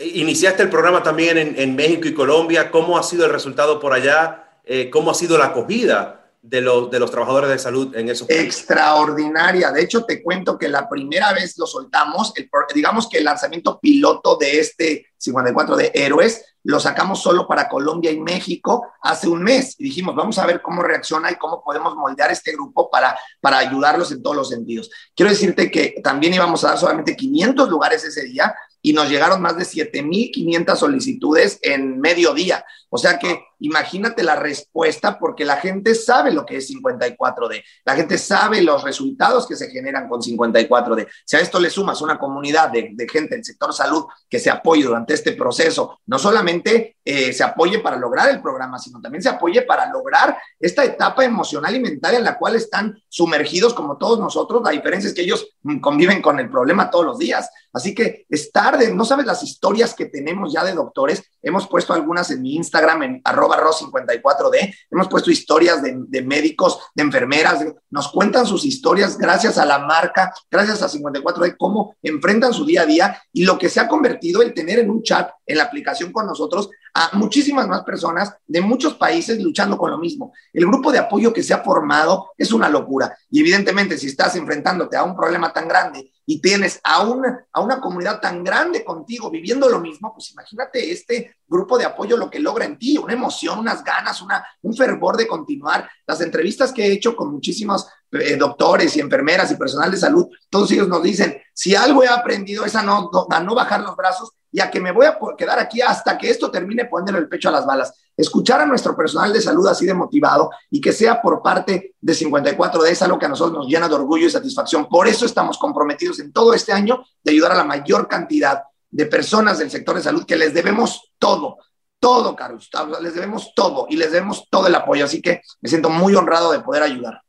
Iniciaste 0.00 0.62
el 0.62 0.70
programa 0.70 1.02
también 1.02 1.36
en, 1.36 1.74
México 1.74 2.06
y 2.06 2.14
Colombia. 2.14 2.70
¿Cómo 2.70 2.96
ha 2.96 3.02
sido 3.02 3.26
el 3.26 3.32
resultado 3.32 3.80
por 3.80 3.92
allá? 3.92 4.60
Eh, 4.64 4.90
¿Cómo 4.90 5.10
ha 5.10 5.14
sido 5.14 5.36
la 5.36 5.46
acogida 5.46 6.17
de 6.48 6.60
los, 6.60 6.90
de 6.90 6.98
los 6.98 7.10
trabajadores 7.10 7.50
de 7.50 7.58
salud 7.58 7.94
en 7.94 8.08
esos 8.08 8.26
países? 8.26 8.46
Extraordinaria. 8.46 9.70
De 9.70 9.82
hecho, 9.82 10.04
te 10.04 10.22
cuento 10.22 10.58
que 10.58 10.68
la 10.68 10.88
primera 10.88 11.32
vez 11.32 11.58
lo 11.58 11.66
soltamos, 11.66 12.32
digamos 12.74 13.08
que 13.08 13.18
el 13.18 13.24
lanzamiento 13.24 13.78
piloto 13.78 14.36
de 14.36 14.60
este 14.60 15.06
54 15.18 15.76
de 15.76 15.90
Héroes 15.94 16.44
lo 16.64 16.80
sacamos 16.80 17.22
solo 17.22 17.46
para 17.46 17.68
Colombia 17.68 18.10
y 18.10 18.20
México 18.20 18.88
hace 19.02 19.28
un 19.28 19.42
mes 19.42 19.74
y 19.78 19.84
dijimos, 19.84 20.14
vamos 20.14 20.38
a 20.38 20.46
ver 20.46 20.60
cómo 20.60 20.82
reacciona 20.82 21.30
y 21.30 21.36
cómo 21.36 21.62
podemos 21.62 21.94
moldear 21.96 22.30
este 22.30 22.52
grupo 22.52 22.90
para, 22.90 23.18
para 23.40 23.58
ayudarlos 23.58 24.12
en 24.12 24.22
todos 24.22 24.36
los 24.36 24.48
sentidos. 24.48 24.90
Quiero 25.14 25.30
decirte 25.30 25.70
que 25.70 26.00
también 26.02 26.34
íbamos 26.34 26.64
a 26.64 26.68
dar 26.68 26.78
solamente 26.78 27.16
500 27.16 27.68
lugares 27.68 28.04
ese 28.04 28.24
día 28.24 28.54
y 28.82 28.92
nos 28.92 29.08
llegaron 29.08 29.40
más 29.40 29.56
de 29.56 29.64
7.500 29.64 30.76
solicitudes 30.76 31.58
en 31.62 32.00
medio 32.00 32.34
día. 32.34 32.64
O 32.90 32.98
sea 32.98 33.18
que 33.18 33.44
imagínate 33.60 34.22
la 34.22 34.36
respuesta 34.36 35.18
porque 35.18 35.44
la 35.44 35.56
gente 35.56 35.94
sabe 35.94 36.32
lo 36.32 36.46
que 36.46 36.58
es 36.58 36.70
54D, 36.70 37.62
la 37.84 37.94
gente 37.96 38.18
sabe 38.18 38.62
los 38.62 38.82
resultados 38.82 39.46
que 39.46 39.56
se 39.56 39.70
generan 39.70 40.08
con 40.08 40.20
54D. 40.20 41.08
Si 41.24 41.36
a 41.36 41.40
esto 41.40 41.58
le 41.58 41.70
sumas 41.70 42.00
una 42.00 42.18
comunidad 42.18 42.70
de, 42.70 42.90
de 42.92 43.08
gente 43.08 43.34
del 43.34 43.44
sector 43.44 43.72
salud 43.72 44.04
que 44.28 44.38
se 44.38 44.50
apoye 44.50 44.84
durante 44.84 45.14
este 45.14 45.32
proceso, 45.32 46.00
no 46.06 46.18
solamente 46.18 46.98
eh, 47.04 47.32
se 47.32 47.42
apoye 47.42 47.78
para 47.78 47.96
lograr 47.96 48.28
el 48.28 48.42
programa, 48.42 48.78
sino 48.78 49.00
también 49.00 49.22
se 49.22 49.30
apoye 49.30 49.62
para 49.62 49.90
lograr 49.90 50.36
esta 50.60 50.84
etapa 50.84 51.24
emocional 51.24 51.74
y 51.74 51.80
mental 51.80 52.14
en 52.14 52.24
la 52.24 52.36
cual 52.36 52.54
están 52.54 53.02
sumergidos 53.08 53.74
como 53.74 53.96
todos 53.96 54.18
nosotros. 54.18 54.62
La 54.62 54.70
diferencia 54.70 55.08
es 55.08 55.14
que 55.14 55.22
ellos 55.22 55.56
conviven 55.80 56.20
con 56.20 56.38
el 56.38 56.50
problema 56.50 56.90
todos 56.90 57.06
los 57.06 57.18
días. 57.18 57.48
Así 57.72 57.94
que 57.94 58.26
es 58.28 58.52
tarde, 58.52 58.92
no 58.92 59.04
sabes 59.04 59.26
las 59.26 59.42
historias 59.42 59.94
que 59.94 60.06
tenemos 60.06 60.52
ya 60.52 60.64
de 60.64 60.72
doctores. 60.72 61.22
Hemos 61.42 61.66
puesto 61.66 61.94
algunas 61.94 62.30
en 62.30 62.42
mi 62.42 62.56
Instagram 62.56 62.77
Instagram 62.78 63.02
en 63.02 63.20
arroba 63.24 63.56
ro54d. 63.58 64.74
Hemos 64.90 65.08
puesto 65.08 65.30
historias 65.30 65.82
de, 65.82 66.22
médicos, 66.22 66.78
de 66.94 67.02
enfermeras, 67.02 67.64
nos 67.90 68.08
cuentan 68.08 68.46
sus 68.46 68.64
historias 68.64 69.18
gracias 69.18 69.58
a 69.58 69.66
la 69.66 69.80
marca, 69.80 70.32
gracias 70.50 70.82
a 70.82 70.88
54D, 70.88 71.56
cómo 71.58 71.96
enfrentan 72.02 72.52
su 72.52 72.64
día 72.64 72.82
a 72.82 72.86
día 72.86 73.22
y 73.32 73.44
lo 73.44 73.58
que 73.58 73.68
se 73.68 73.80
ha 73.80 73.88
convertido 73.88 74.42
el 74.42 74.54
tener 74.54 74.78
en 74.78 74.90
un 74.90 75.02
chat 75.02 75.30
en 75.46 75.58
la 75.58 75.64
aplicación 75.64 76.12
con 76.12 76.26
nosotros 76.26 76.70
muchísimas 77.12 77.68
más 77.68 77.82
personas 77.82 78.34
de 78.46 78.60
muchos 78.60 78.94
países 78.94 79.40
luchando 79.42 79.76
con 79.76 79.90
lo 79.90 79.98
mismo. 79.98 80.32
El 80.52 80.66
grupo 80.66 80.90
de 80.90 80.98
apoyo 80.98 81.32
que 81.32 81.42
se 81.42 81.54
ha 81.54 81.62
formado 81.62 82.30
es 82.36 82.52
una 82.52 82.68
locura 82.68 83.16
y 83.30 83.40
evidentemente 83.40 83.98
si 83.98 84.06
estás 84.06 84.36
enfrentándote 84.36 84.96
a 84.96 85.04
un 85.04 85.16
problema 85.16 85.52
tan 85.52 85.68
grande 85.68 86.10
y 86.26 86.40
tienes 86.40 86.80
a 86.84 87.02
una, 87.02 87.46
a 87.52 87.60
una 87.60 87.80
comunidad 87.80 88.20
tan 88.20 88.44
grande 88.44 88.84
contigo 88.84 89.30
viviendo 89.30 89.68
lo 89.68 89.80
mismo, 89.80 90.12
pues 90.12 90.30
imagínate 90.32 90.92
este 90.92 91.36
grupo 91.46 91.78
de 91.78 91.86
apoyo 91.86 92.16
lo 92.16 92.28
que 92.28 92.38
logra 92.38 92.66
en 92.66 92.78
ti, 92.78 92.98
una 92.98 93.14
emoción, 93.14 93.58
unas 93.58 93.82
ganas, 93.82 94.20
una, 94.20 94.44
un 94.60 94.74
fervor 94.74 95.16
de 95.16 95.26
continuar. 95.26 95.88
Las 96.06 96.20
entrevistas 96.20 96.72
que 96.72 96.86
he 96.86 96.92
hecho 96.92 97.16
con 97.16 97.32
muchísimos 97.32 97.86
eh, 98.12 98.36
doctores 98.36 98.94
y 98.96 99.00
enfermeras 99.00 99.50
y 99.52 99.56
personal 99.56 99.90
de 99.90 99.96
salud, 99.96 100.26
todos 100.50 100.70
ellos 100.70 100.88
nos 100.88 101.02
dicen, 101.02 101.40
si 101.54 101.74
algo 101.74 102.02
he 102.02 102.08
aprendido 102.08 102.66
es 102.66 102.74
a 102.76 102.82
no, 102.82 103.10
a 103.30 103.40
no 103.40 103.54
bajar 103.54 103.80
los 103.80 103.96
brazos 103.96 104.32
y 104.50 104.60
a 104.60 104.70
que 104.70 104.80
me 104.80 104.92
voy 104.92 105.06
a 105.06 105.18
quedar 105.36 105.58
aquí 105.58 105.80
hasta 105.80 106.16
que 106.16 106.30
esto 106.30 106.50
termine 106.50 106.86
poniendo 106.86 107.18
el 107.18 107.28
pecho 107.28 107.48
a 107.48 107.52
las 107.52 107.66
balas. 107.66 107.92
Escuchar 108.16 108.60
a 108.60 108.66
nuestro 108.66 108.96
personal 108.96 109.32
de 109.32 109.40
salud 109.40 109.66
así 109.68 109.86
de 109.86 109.94
motivado 109.94 110.50
y 110.70 110.80
que 110.80 110.92
sea 110.92 111.20
por 111.22 111.42
parte 111.42 111.94
de 112.00 112.12
54D 112.12 112.88
es 112.88 113.02
algo 113.02 113.18
que 113.18 113.26
a 113.26 113.28
nosotros 113.28 113.58
nos 113.58 113.66
llena 113.68 113.88
de 113.88 113.94
orgullo 113.94 114.26
y 114.26 114.30
satisfacción. 114.30 114.88
Por 114.88 115.06
eso 115.06 115.26
estamos 115.26 115.58
comprometidos 115.58 116.18
en 116.20 116.32
todo 116.32 116.54
este 116.54 116.72
año 116.72 117.04
de 117.22 117.32
ayudar 117.32 117.52
a 117.52 117.56
la 117.56 117.64
mayor 117.64 118.08
cantidad 118.08 118.62
de 118.90 119.06
personas 119.06 119.58
del 119.58 119.70
sector 119.70 119.96
de 119.96 120.02
salud 120.02 120.24
que 120.24 120.36
les 120.36 120.54
debemos 120.54 121.12
todo, 121.18 121.58
todo, 122.00 122.34
Carlos, 122.34 122.70
les 123.00 123.14
debemos 123.14 123.52
todo 123.54 123.86
y 123.90 123.96
les 123.96 124.12
debemos 124.12 124.48
todo 124.50 124.66
el 124.66 124.74
apoyo. 124.74 125.04
Así 125.04 125.20
que 125.20 125.42
me 125.60 125.68
siento 125.68 125.90
muy 125.90 126.14
honrado 126.14 126.52
de 126.52 126.60
poder 126.60 126.82
ayudar. 126.82 127.22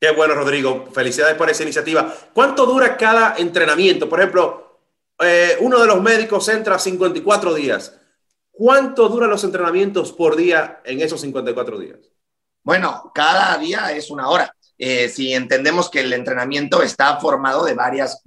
Qué 0.00 0.10
bueno, 0.10 0.34
Rodrigo. 0.34 0.86
Felicidades 0.92 1.36
por 1.36 1.48
esa 1.48 1.62
iniciativa. 1.62 2.12
¿Cuánto 2.34 2.66
dura 2.66 2.96
cada 2.96 3.36
entrenamiento? 3.38 4.08
Por 4.08 4.20
ejemplo, 4.20 4.63
eh, 5.24 5.56
uno 5.60 5.80
de 5.80 5.86
los 5.86 6.02
médicos 6.02 6.48
entra 6.48 6.78
54 6.78 7.54
días. 7.54 7.98
¿Cuánto 8.50 9.08
duran 9.08 9.30
los 9.30 9.42
entrenamientos 9.44 10.12
por 10.12 10.36
día 10.36 10.80
en 10.84 11.00
esos 11.00 11.20
54 11.20 11.78
días? 11.78 11.98
Bueno, 12.62 13.10
cada 13.14 13.58
día 13.58 13.92
es 13.92 14.10
una 14.10 14.28
hora. 14.28 14.54
Eh, 14.76 15.08
si 15.08 15.32
entendemos 15.32 15.88
que 15.88 16.00
el 16.00 16.12
entrenamiento 16.12 16.82
está 16.82 17.18
formado 17.20 17.64
de 17.64 17.74
varias, 17.74 18.22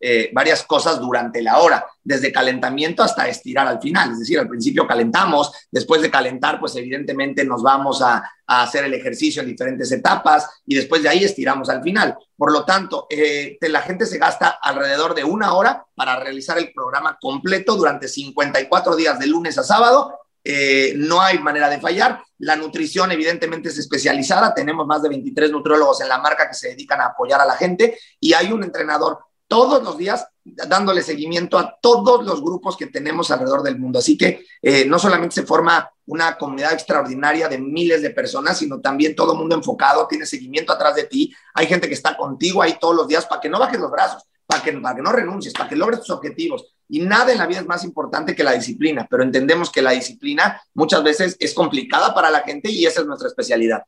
eh, 0.00 0.30
varias 0.32 0.62
cosas 0.62 1.00
durante 1.00 1.42
la 1.42 1.58
hora, 1.58 1.84
desde 2.04 2.32
calentamiento 2.32 3.02
hasta 3.02 3.28
estirar 3.28 3.66
al 3.66 3.80
final. 3.80 4.12
Es 4.12 4.20
decir, 4.20 4.38
al 4.38 4.48
principio 4.48 4.86
calentamos, 4.86 5.52
después 5.70 6.00
de 6.00 6.10
calentar, 6.10 6.60
pues 6.60 6.76
evidentemente 6.76 7.44
nos 7.44 7.62
vamos 7.62 8.00
a, 8.02 8.22
hacer 8.44 8.84
el 8.84 8.92
ejercicio 8.92 9.40
en 9.40 9.48
diferentes 9.48 9.90
etapas 9.92 10.46
y 10.66 10.74
después 10.74 11.02
de 11.02 11.08
ahí 11.08 11.24
estiramos 11.24 11.70
al 11.70 11.82
final. 11.82 12.18
Por 12.36 12.52
lo 12.52 12.66
tanto, 12.66 13.06
eh, 13.08 13.56
la 13.62 13.80
gente 13.80 14.04
se 14.04 14.18
gasta 14.18 14.58
alrededor 14.60 15.14
de 15.14 15.24
una 15.24 15.54
hora 15.54 15.86
para 15.94 16.20
realizar 16.20 16.58
el 16.58 16.70
programa 16.70 17.16
completo 17.18 17.76
durante 17.76 18.08
54 18.08 18.94
días 18.94 19.18
de 19.18 19.26
lunes 19.26 19.56
a 19.56 19.62
sábado 19.62 20.18
eh, 20.44 20.94
no 20.96 21.20
hay 21.20 21.38
manera 21.38 21.68
de 21.68 21.80
fallar. 21.80 22.22
La 22.38 22.56
nutrición 22.56 23.12
evidentemente 23.12 23.68
es 23.68 23.78
especializada, 23.78 24.54
tenemos 24.54 24.86
más 24.86 25.02
de 25.02 25.08
23 25.08 25.50
nutriólogos 25.50 26.00
en 26.00 26.08
la 26.08 26.18
marca 26.18 26.48
que 26.48 26.54
se 26.54 26.70
dedican 26.70 27.00
a 27.00 27.06
apoyar 27.06 27.40
a 27.40 27.46
la 27.46 27.54
gente 27.54 27.98
y 28.18 28.32
hay 28.32 28.52
un 28.52 28.64
entrenador 28.64 29.18
todos 29.46 29.82
los 29.82 29.98
días 29.98 30.26
dándole 30.44 31.02
seguimiento 31.02 31.58
a 31.58 31.78
todos 31.80 32.24
los 32.24 32.40
grupos 32.40 32.76
que 32.76 32.86
tenemos 32.86 33.30
alrededor 33.30 33.62
del 33.62 33.78
mundo. 33.78 33.98
Así 33.98 34.16
que 34.16 34.46
eh, 34.62 34.84
no 34.86 34.98
solamente 34.98 35.34
se 35.34 35.42
forma 35.42 35.90
una 36.06 36.36
comunidad 36.36 36.72
extraordinaria 36.72 37.48
de 37.48 37.58
miles 37.58 38.02
de 38.02 38.10
personas, 38.10 38.58
sino 38.58 38.80
también 38.80 39.14
todo 39.14 39.34
mundo 39.34 39.54
enfocado, 39.54 40.08
tiene 40.08 40.26
seguimiento 40.26 40.72
atrás 40.72 40.96
de 40.96 41.04
ti, 41.04 41.32
hay 41.54 41.66
gente 41.66 41.86
que 41.86 41.94
está 41.94 42.16
contigo 42.16 42.62
ahí 42.62 42.76
todos 42.80 42.96
los 42.96 43.06
días 43.06 43.26
para 43.26 43.40
que 43.40 43.48
no 43.48 43.60
bajes 43.60 43.78
los 43.78 43.90
brazos 43.90 44.24
para 44.52 44.62
que, 44.62 44.72
para 44.72 44.96
que 44.96 45.02
no 45.02 45.12
renuncies, 45.12 45.54
para 45.54 45.68
que 45.68 45.76
logres 45.76 46.00
tus 46.00 46.10
objetivos. 46.10 46.74
Y 46.92 47.00
nada 47.00 47.32
en 47.32 47.38
la 47.38 47.46
vida 47.46 47.60
es 47.60 47.66
más 47.66 47.84
importante 47.84 48.36
que 48.36 48.44
la 48.44 48.52
disciplina, 48.52 49.06
pero 49.10 49.22
entendemos 49.22 49.72
que 49.72 49.80
la 49.80 49.92
disciplina 49.92 50.62
muchas 50.74 51.02
veces 51.02 51.38
es 51.40 51.54
complicada 51.54 52.14
para 52.14 52.28
la 52.28 52.40
gente 52.40 52.70
y 52.70 52.84
esa 52.84 53.00
es 53.00 53.06
nuestra 53.06 53.28
especialidad. 53.28 53.82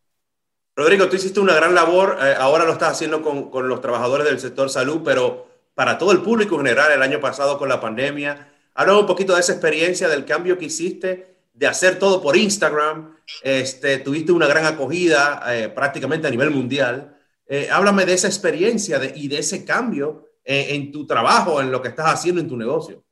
Rodrigo, 0.75 1.06
tú 1.11 1.16
hiciste 1.16 1.38
una 1.38 1.54
gran 1.54 1.75
labor, 1.75 2.16
eh, 2.23 2.34
ahora 2.38 2.64
lo 2.64 2.73
estás 2.73 2.92
haciendo 2.92 3.20
con, 3.20 3.50
con, 3.50 3.68
los 3.68 3.82
trabajadores 3.82 4.25
del 4.25 4.40
sector 4.40 4.70
salud, 4.70 5.02
pero 5.04 5.46
para 5.75 5.99
todo 5.99 6.12
el 6.12 6.23
público 6.23 6.54
en 6.54 6.62
general 6.62 6.92
el 6.92 7.02
año 7.02 7.20
pasado 7.20 7.58
con 7.58 7.68
la 7.68 7.78
pandemia. 7.78 8.50
Habla 8.73 8.96
un 8.96 9.06
poquito 9.06 9.34
de 9.34 9.40
esa 9.40 9.52
experiencia, 9.52 10.08
del 10.08 10.25
cambio 10.25 10.56
que 10.56 10.64
hiciste, 10.64 11.37
de 11.52 11.66
hacer 11.66 11.99
todo 11.99 12.23
por 12.23 12.38
Instagram. 12.38 13.18
Este, 13.42 13.99
tuviste 13.99 14.32
una 14.32 14.46
gran 14.46 14.64
acogida 14.64 15.42
eh, 15.49 15.68
prácticamente 15.68 16.26
a 16.26 16.30
nivel 16.30 16.50
mundial. 16.50 17.18
Eh, 17.46 17.68
háblame 17.70 18.06
de 18.06 18.14
esa 18.14 18.28
experiencia 18.28 18.99
de, 18.99 19.12
y 19.14 19.28
de 19.28 19.40
ese 19.40 19.66
cambio 19.66 20.30
en, 20.44 20.92
tu 20.92 21.06
trabajo, 21.06 21.60
en 21.60 21.70
lo 21.70 21.80
que 21.80 21.88
estás 21.88 22.12
haciendo 22.12 22.40
en 22.40 22.48
tu 22.48 22.56
negocio? 22.56 23.02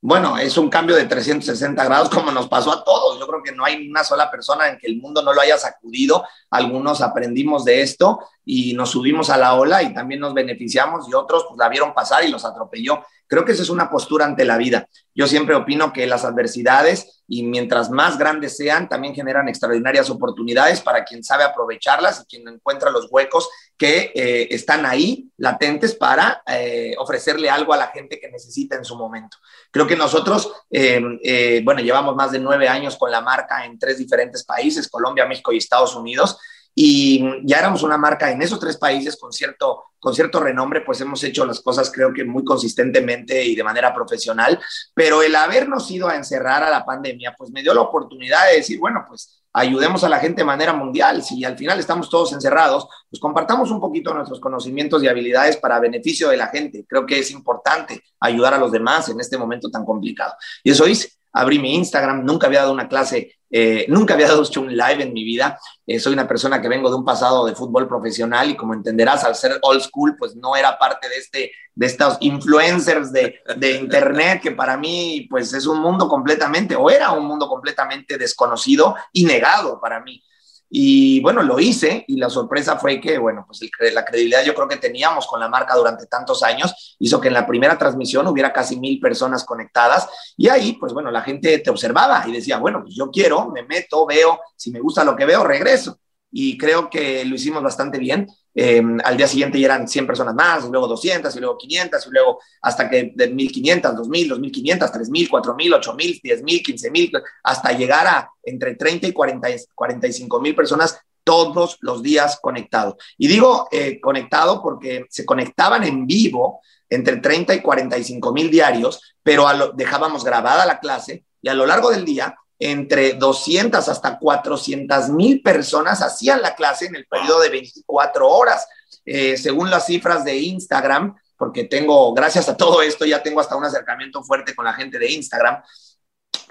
Bueno, 0.00 0.38
es 0.38 0.56
un 0.56 0.70
cambio 0.70 0.96
de 0.96 1.06
360 1.06 1.84
grados 1.84 2.08
como 2.08 2.30
nos 2.30 2.48
pasó 2.48 2.72
a 2.72 2.84
Yo 3.18 3.26
creo 3.26 3.42
que 3.42 3.52
no 3.52 3.64
hay 3.64 3.88
una 3.88 4.04
sola 4.04 4.30
persona 4.30 4.68
en 4.68 4.78
que 4.78 4.86
el 4.86 4.98
mundo 4.98 5.22
no 5.22 5.32
lo 5.32 5.40
haya 5.40 5.58
sacudido. 5.58 6.24
Algunos 6.50 7.00
aprendimos 7.00 7.64
de 7.64 7.82
esto 7.82 8.20
y 8.44 8.74
nos 8.74 8.90
subimos 8.90 9.30
a 9.30 9.36
la 9.36 9.54
ola 9.54 9.82
y 9.82 9.92
también 9.92 10.20
nos 10.20 10.34
beneficiamos 10.34 11.08
y 11.08 11.14
otros 11.14 11.44
pues, 11.48 11.58
la 11.58 11.68
vieron 11.68 11.92
pasar 11.92 12.24
y 12.24 12.30
los 12.30 12.44
atropelló. 12.44 13.04
Creo 13.26 13.44
que 13.44 13.52
esa 13.52 13.62
es 13.62 13.68
una 13.68 13.90
postura 13.90 14.24
ante 14.24 14.46
la 14.46 14.56
vida. 14.56 14.88
Yo 15.14 15.26
siempre 15.26 15.54
opino 15.54 15.92
que 15.92 16.06
las 16.06 16.24
adversidades 16.24 17.22
y 17.28 17.42
mientras 17.42 17.90
más 17.90 18.16
grandes 18.16 18.56
sean, 18.56 18.88
también 18.88 19.14
generan 19.14 19.48
extraordinarias 19.48 20.08
oportunidades 20.08 20.80
para 20.80 21.04
quien 21.04 21.22
sabe 21.22 21.44
aprovecharlas 21.44 22.22
y 22.22 22.24
quien 22.24 22.48
encuentra 22.48 22.90
los 22.90 23.08
huecos 23.10 23.50
que 23.76 24.12
eh, 24.14 24.48
están 24.50 24.86
ahí 24.86 25.28
latentes 25.36 25.94
para 25.94 26.42
eh, 26.46 26.94
ofrecerle 26.98 27.50
algo 27.50 27.74
a 27.74 27.76
la 27.76 27.88
gente 27.88 28.18
que 28.18 28.30
necesita 28.30 28.76
en 28.76 28.84
su 28.84 28.96
momento. 28.96 29.36
Creo 29.70 29.86
que 29.86 29.94
nosotros, 29.94 30.50
eh, 30.70 31.60
bueno, 31.62 31.82
llevamos 31.82 32.16
más 32.16 32.32
de 32.32 32.38
nueve 32.38 32.66
años 32.66 32.96
con 32.96 33.07
la 33.10 33.20
marca 33.20 33.64
en 33.64 33.78
tres 33.78 33.98
diferentes 33.98 34.44
países, 34.44 34.88
Colombia, 34.88 35.26
México 35.26 35.52
y 35.52 35.58
Estados 35.58 35.94
Unidos, 35.96 36.38
y 36.80 37.24
ya 37.42 37.58
éramos 37.58 37.82
una 37.82 37.98
marca 37.98 38.30
en 38.30 38.40
esos 38.40 38.60
tres 38.60 38.76
países 38.76 39.16
con 39.16 39.32
cierto, 39.32 39.86
con 39.98 40.14
cierto 40.14 40.38
renombre, 40.38 40.82
pues 40.82 41.00
hemos 41.00 41.24
hecho 41.24 41.44
las 41.44 41.60
cosas 41.60 41.90
creo 41.90 42.12
que 42.12 42.24
muy 42.24 42.44
consistentemente 42.44 43.44
y 43.44 43.56
de 43.56 43.64
manera 43.64 43.92
profesional, 43.92 44.60
pero 44.94 45.20
el 45.22 45.34
habernos 45.34 45.90
ido 45.90 46.08
a 46.08 46.14
encerrar 46.14 46.62
a 46.62 46.70
la 46.70 46.84
pandemia, 46.84 47.34
pues 47.36 47.50
me 47.50 47.62
dio 47.62 47.74
la 47.74 47.80
oportunidad 47.80 48.46
de 48.48 48.58
decir, 48.58 48.78
bueno, 48.78 49.04
pues 49.08 49.42
ayudemos 49.52 50.04
a 50.04 50.08
la 50.08 50.20
gente 50.20 50.42
de 50.42 50.46
manera 50.46 50.72
mundial, 50.72 51.24
si 51.24 51.44
al 51.44 51.58
final 51.58 51.80
estamos 51.80 52.08
todos 52.08 52.32
encerrados, 52.32 52.86
pues 53.10 53.18
compartamos 53.18 53.72
un 53.72 53.80
poquito 53.80 54.14
nuestros 54.14 54.38
conocimientos 54.38 55.02
y 55.02 55.08
habilidades 55.08 55.56
para 55.56 55.80
beneficio 55.80 56.28
de 56.28 56.36
la 56.36 56.46
gente. 56.46 56.84
Creo 56.88 57.04
que 57.04 57.18
es 57.18 57.32
importante 57.32 58.04
ayudar 58.20 58.54
a 58.54 58.58
los 58.58 58.70
demás 58.70 59.08
en 59.08 59.18
este 59.18 59.36
momento 59.36 59.68
tan 59.68 59.84
complicado. 59.84 60.34
Y 60.62 60.70
eso 60.70 60.86
hice 60.86 61.17
abrí 61.38 61.58
mi 61.60 61.74
Instagram, 61.76 62.24
nunca 62.24 62.48
había 62.48 62.60
dado 62.60 62.72
una 62.72 62.88
clase, 62.88 63.38
eh, 63.48 63.86
nunca 63.88 64.14
había 64.14 64.26
dado 64.26 64.42
un 64.56 64.76
live 64.76 65.04
en 65.04 65.12
mi 65.12 65.22
vida. 65.22 65.58
Eh, 65.86 66.00
soy 66.00 66.12
una 66.12 66.26
persona 66.26 66.60
que 66.60 66.68
vengo 66.68 66.90
de 66.90 66.96
un 66.96 67.04
pasado 67.04 67.46
de 67.46 67.54
fútbol 67.54 67.86
profesional 67.86 68.50
y 68.50 68.56
como 68.56 68.74
entenderás, 68.74 69.22
al 69.24 69.36
ser 69.36 69.58
old 69.62 69.80
school, 69.80 70.16
pues 70.18 70.34
no 70.34 70.56
era 70.56 70.76
parte 70.76 71.08
de, 71.08 71.16
este, 71.16 71.52
de 71.74 71.86
estos 71.86 72.16
influencers 72.20 73.12
de, 73.12 73.36
de 73.56 73.76
Internet, 73.76 74.42
que 74.42 74.50
para 74.50 74.76
mí 74.76 75.28
pues 75.30 75.52
es 75.54 75.66
un 75.66 75.80
mundo 75.80 76.08
completamente, 76.08 76.74
o 76.74 76.90
era 76.90 77.12
un 77.12 77.26
mundo 77.26 77.48
completamente 77.48 78.18
desconocido 78.18 78.96
y 79.12 79.24
negado 79.24 79.80
para 79.80 80.00
mí. 80.00 80.20
Y 80.70 81.20
bueno, 81.20 81.42
lo 81.42 81.58
hice 81.58 82.04
y 82.08 82.16
la 82.16 82.28
sorpresa 82.28 82.76
fue 82.76 83.00
que, 83.00 83.18
bueno, 83.18 83.44
pues 83.46 83.60
la 83.92 84.04
credibilidad 84.04 84.44
yo 84.44 84.54
creo 84.54 84.68
que 84.68 84.76
teníamos 84.76 85.26
con 85.26 85.40
la 85.40 85.48
marca 85.48 85.74
durante 85.74 86.06
tantos 86.06 86.42
años 86.42 86.96
hizo 86.98 87.20
que 87.20 87.28
en 87.28 87.34
la 87.34 87.46
primera 87.46 87.78
transmisión 87.78 88.26
hubiera 88.26 88.52
casi 88.52 88.78
mil 88.78 89.00
personas 89.00 89.44
conectadas 89.44 90.08
y 90.36 90.48
ahí, 90.48 90.74
pues 90.74 90.92
bueno, 90.92 91.10
la 91.10 91.22
gente 91.22 91.58
te 91.58 91.70
observaba 91.70 92.24
y 92.26 92.32
decía, 92.32 92.58
bueno, 92.58 92.82
pues 92.82 92.94
yo 92.94 93.10
quiero, 93.10 93.50
me 93.50 93.62
meto, 93.62 94.04
veo, 94.06 94.40
si 94.56 94.70
me 94.70 94.80
gusta 94.80 95.04
lo 95.04 95.16
que 95.16 95.24
veo, 95.24 95.44
regreso 95.44 95.98
y 96.30 96.58
creo 96.58 96.90
que 96.90 97.24
lo 97.24 97.34
hicimos 97.34 97.62
bastante 97.62 97.98
bien. 97.98 98.28
Eh, 98.54 98.82
al 99.04 99.16
día 99.16 99.28
siguiente 99.28 99.58
ya 99.60 99.66
eran 99.66 99.86
100 99.86 100.06
personas 100.06 100.34
más, 100.34 100.64
y 100.66 100.70
luego 100.70 100.88
200, 100.88 101.34
y 101.34 101.38
luego 101.38 101.56
500, 101.56 102.06
y 102.06 102.10
luego 102.10 102.40
hasta 102.60 102.90
que 102.90 103.12
de 103.14 103.28
1500, 103.28 103.96
2000, 103.96 104.28
2500, 104.28 104.92
3000, 104.92 105.28
4000, 105.28 105.74
8000, 105.74 106.20
10000, 106.20 106.62
15000, 106.62 107.12
hasta 107.44 107.72
llegar 107.72 108.06
a 108.06 108.30
entre 108.42 108.74
30 108.74 109.06
y 109.06 109.12
40, 109.12 109.48
45 109.74 110.40
mil 110.40 110.54
personas 110.54 110.98
todos 111.22 111.76
los 111.82 112.02
días 112.02 112.38
conectados. 112.40 112.96
Y 113.18 113.28
digo 113.28 113.68
eh, 113.70 114.00
conectado 114.00 114.62
porque 114.62 115.04
se 115.10 115.26
conectaban 115.26 115.84
en 115.84 116.06
vivo 116.06 116.60
entre 116.88 117.18
30 117.18 117.54
y 117.54 117.60
45 117.60 118.32
mil 118.32 118.50
diarios, 118.50 119.14
pero 119.22 119.46
dejábamos 119.74 120.24
grabada 120.24 120.64
la 120.64 120.80
clase 120.80 121.24
y 121.42 121.48
a 121.48 121.54
lo 121.54 121.66
largo 121.66 121.90
del 121.90 122.04
día 122.04 122.34
entre 122.58 123.14
200 123.14 123.88
hasta 123.88 124.18
400 124.18 125.10
mil 125.10 125.42
personas 125.42 126.02
hacían 126.02 126.42
la 126.42 126.54
clase 126.54 126.86
en 126.86 126.96
el 126.96 127.06
periodo 127.06 127.40
de 127.40 127.50
24 127.50 128.28
horas. 128.28 128.66
Eh, 129.04 129.36
según 129.36 129.70
las 129.70 129.86
cifras 129.86 130.24
de 130.24 130.36
Instagram, 130.36 131.16
porque 131.36 131.64
tengo, 131.64 132.12
gracias 132.12 132.48
a 132.48 132.56
todo 132.56 132.82
esto, 132.82 133.06
ya 133.06 133.22
tengo 133.22 133.40
hasta 133.40 133.56
un 133.56 133.64
acercamiento 133.64 134.22
fuerte 134.22 134.54
con 134.54 134.64
la 134.64 134.72
gente 134.72 134.98
de 134.98 135.10
Instagram, 135.12 135.62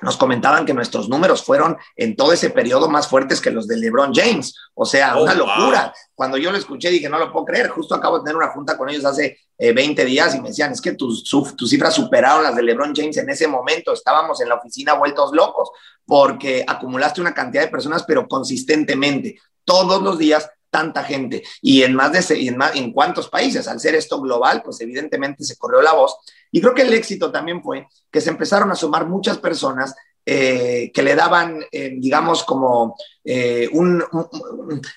nos 0.01 0.17
comentaban 0.17 0.65
que 0.65 0.73
nuestros 0.73 1.09
números 1.09 1.43
fueron 1.43 1.77
en 1.95 2.15
todo 2.15 2.31
ese 2.31 2.49
periodo 2.49 2.87
más 2.87 3.07
fuertes 3.07 3.41
que 3.41 3.51
los 3.51 3.67
de 3.67 3.77
LeBron 3.77 4.13
James. 4.13 4.55
O 4.75 4.85
sea, 4.85 5.17
oh, 5.17 5.23
una 5.23 5.33
locura. 5.33 5.93
Cuando 6.13 6.37
yo 6.37 6.51
lo 6.51 6.57
escuché 6.57 6.89
dije, 6.89 7.09
no 7.09 7.17
lo 7.17 7.31
puedo 7.31 7.45
creer. 7.45 7.69
Justo 7.69 7.95
acabo 7.95 8.19
de 8.19 8.25
tener 8.25 8.35
una 8.35 8.49
junta 8.49 8.77
con 8.77 8.89
ellos 8.89 9.05
hace 9.05 9.39
20 9.57 10.01
eh, 10.01 10.05
días 10.05 10.35
y 10.35 10.41
me 10.41 10.49
decían, 10.49 10.71
es 10.71 10.81
que 10.81 10.93
tus, 10.93 11.23
tus 11.23 11.69
cifras 11.69 11.95
superaron 11.95 12.43
las 12.43 12.55
de 12.55 12.63
LeBron 12.63 12.93
James 12.95 13.17
en 13.17 13.29
ese 13.29 13.47
momento. 13.47 13.93
Estábamos 13.93 14.39
en 14.41 14.49
la 14.49 14.55
oficina 14.55 14.93
vueltos 14.93 15.31
locos 15.33 15.71
porque 16.05 16.63
acumulaste 16.67 17.21
una 17.21 17.33
cantidad 17.33 17.63
de 17.63 17.69
personas, 17.69 18.03
pero 18.03 18.27
consistentemente, 18.27 19.39
todos 19.65 20.01
los 20.01 20.17
días 20.17 20.49
tanta 20.69 21.03
gente 21.03 21.43
y 21.61 21.83
en 21.83 21.95
más 21.95 22.11
de 22.11 22.47
en, 22.47 22.57
más, 22.57 22.75
en 22.75 22.91
cuántos 22.91 23.29
países. 23.29 23.67
Al 23.67 23.79
ser 23.79 23.95
esto 23.95 24.21
global, 24.21 24.61
pues 24.63 24.79
evidentemente 24.81 25.43
se 25.43 25.57
corrió 25.57 25.81
la 25.81 25.93
voz. 25.93 26.15
Y 26.51 26.61
creo 26.61 26.73
que 26.73 26.83
el 26.83 26.93
éxito 26.93 27.31
también 27.31 27.61
fue 27.61 27.87
que 28.11 28.21
se 28.21 28.29
empezaron 28.29 28.71
a 28.71 28.75
sumar 28.75 29.07
muchas 29.07 29.37
personas 29.37 29.95
eh, 30.29 30.91
que 30.93 31.03
le 31.03 31.15
daban, 31.15 31.63
eh, 31.71 31.93
digamos, 31.95 32.43
como, 32.43 32.97
eh, 33.23 33.69
un, 33.71 34.03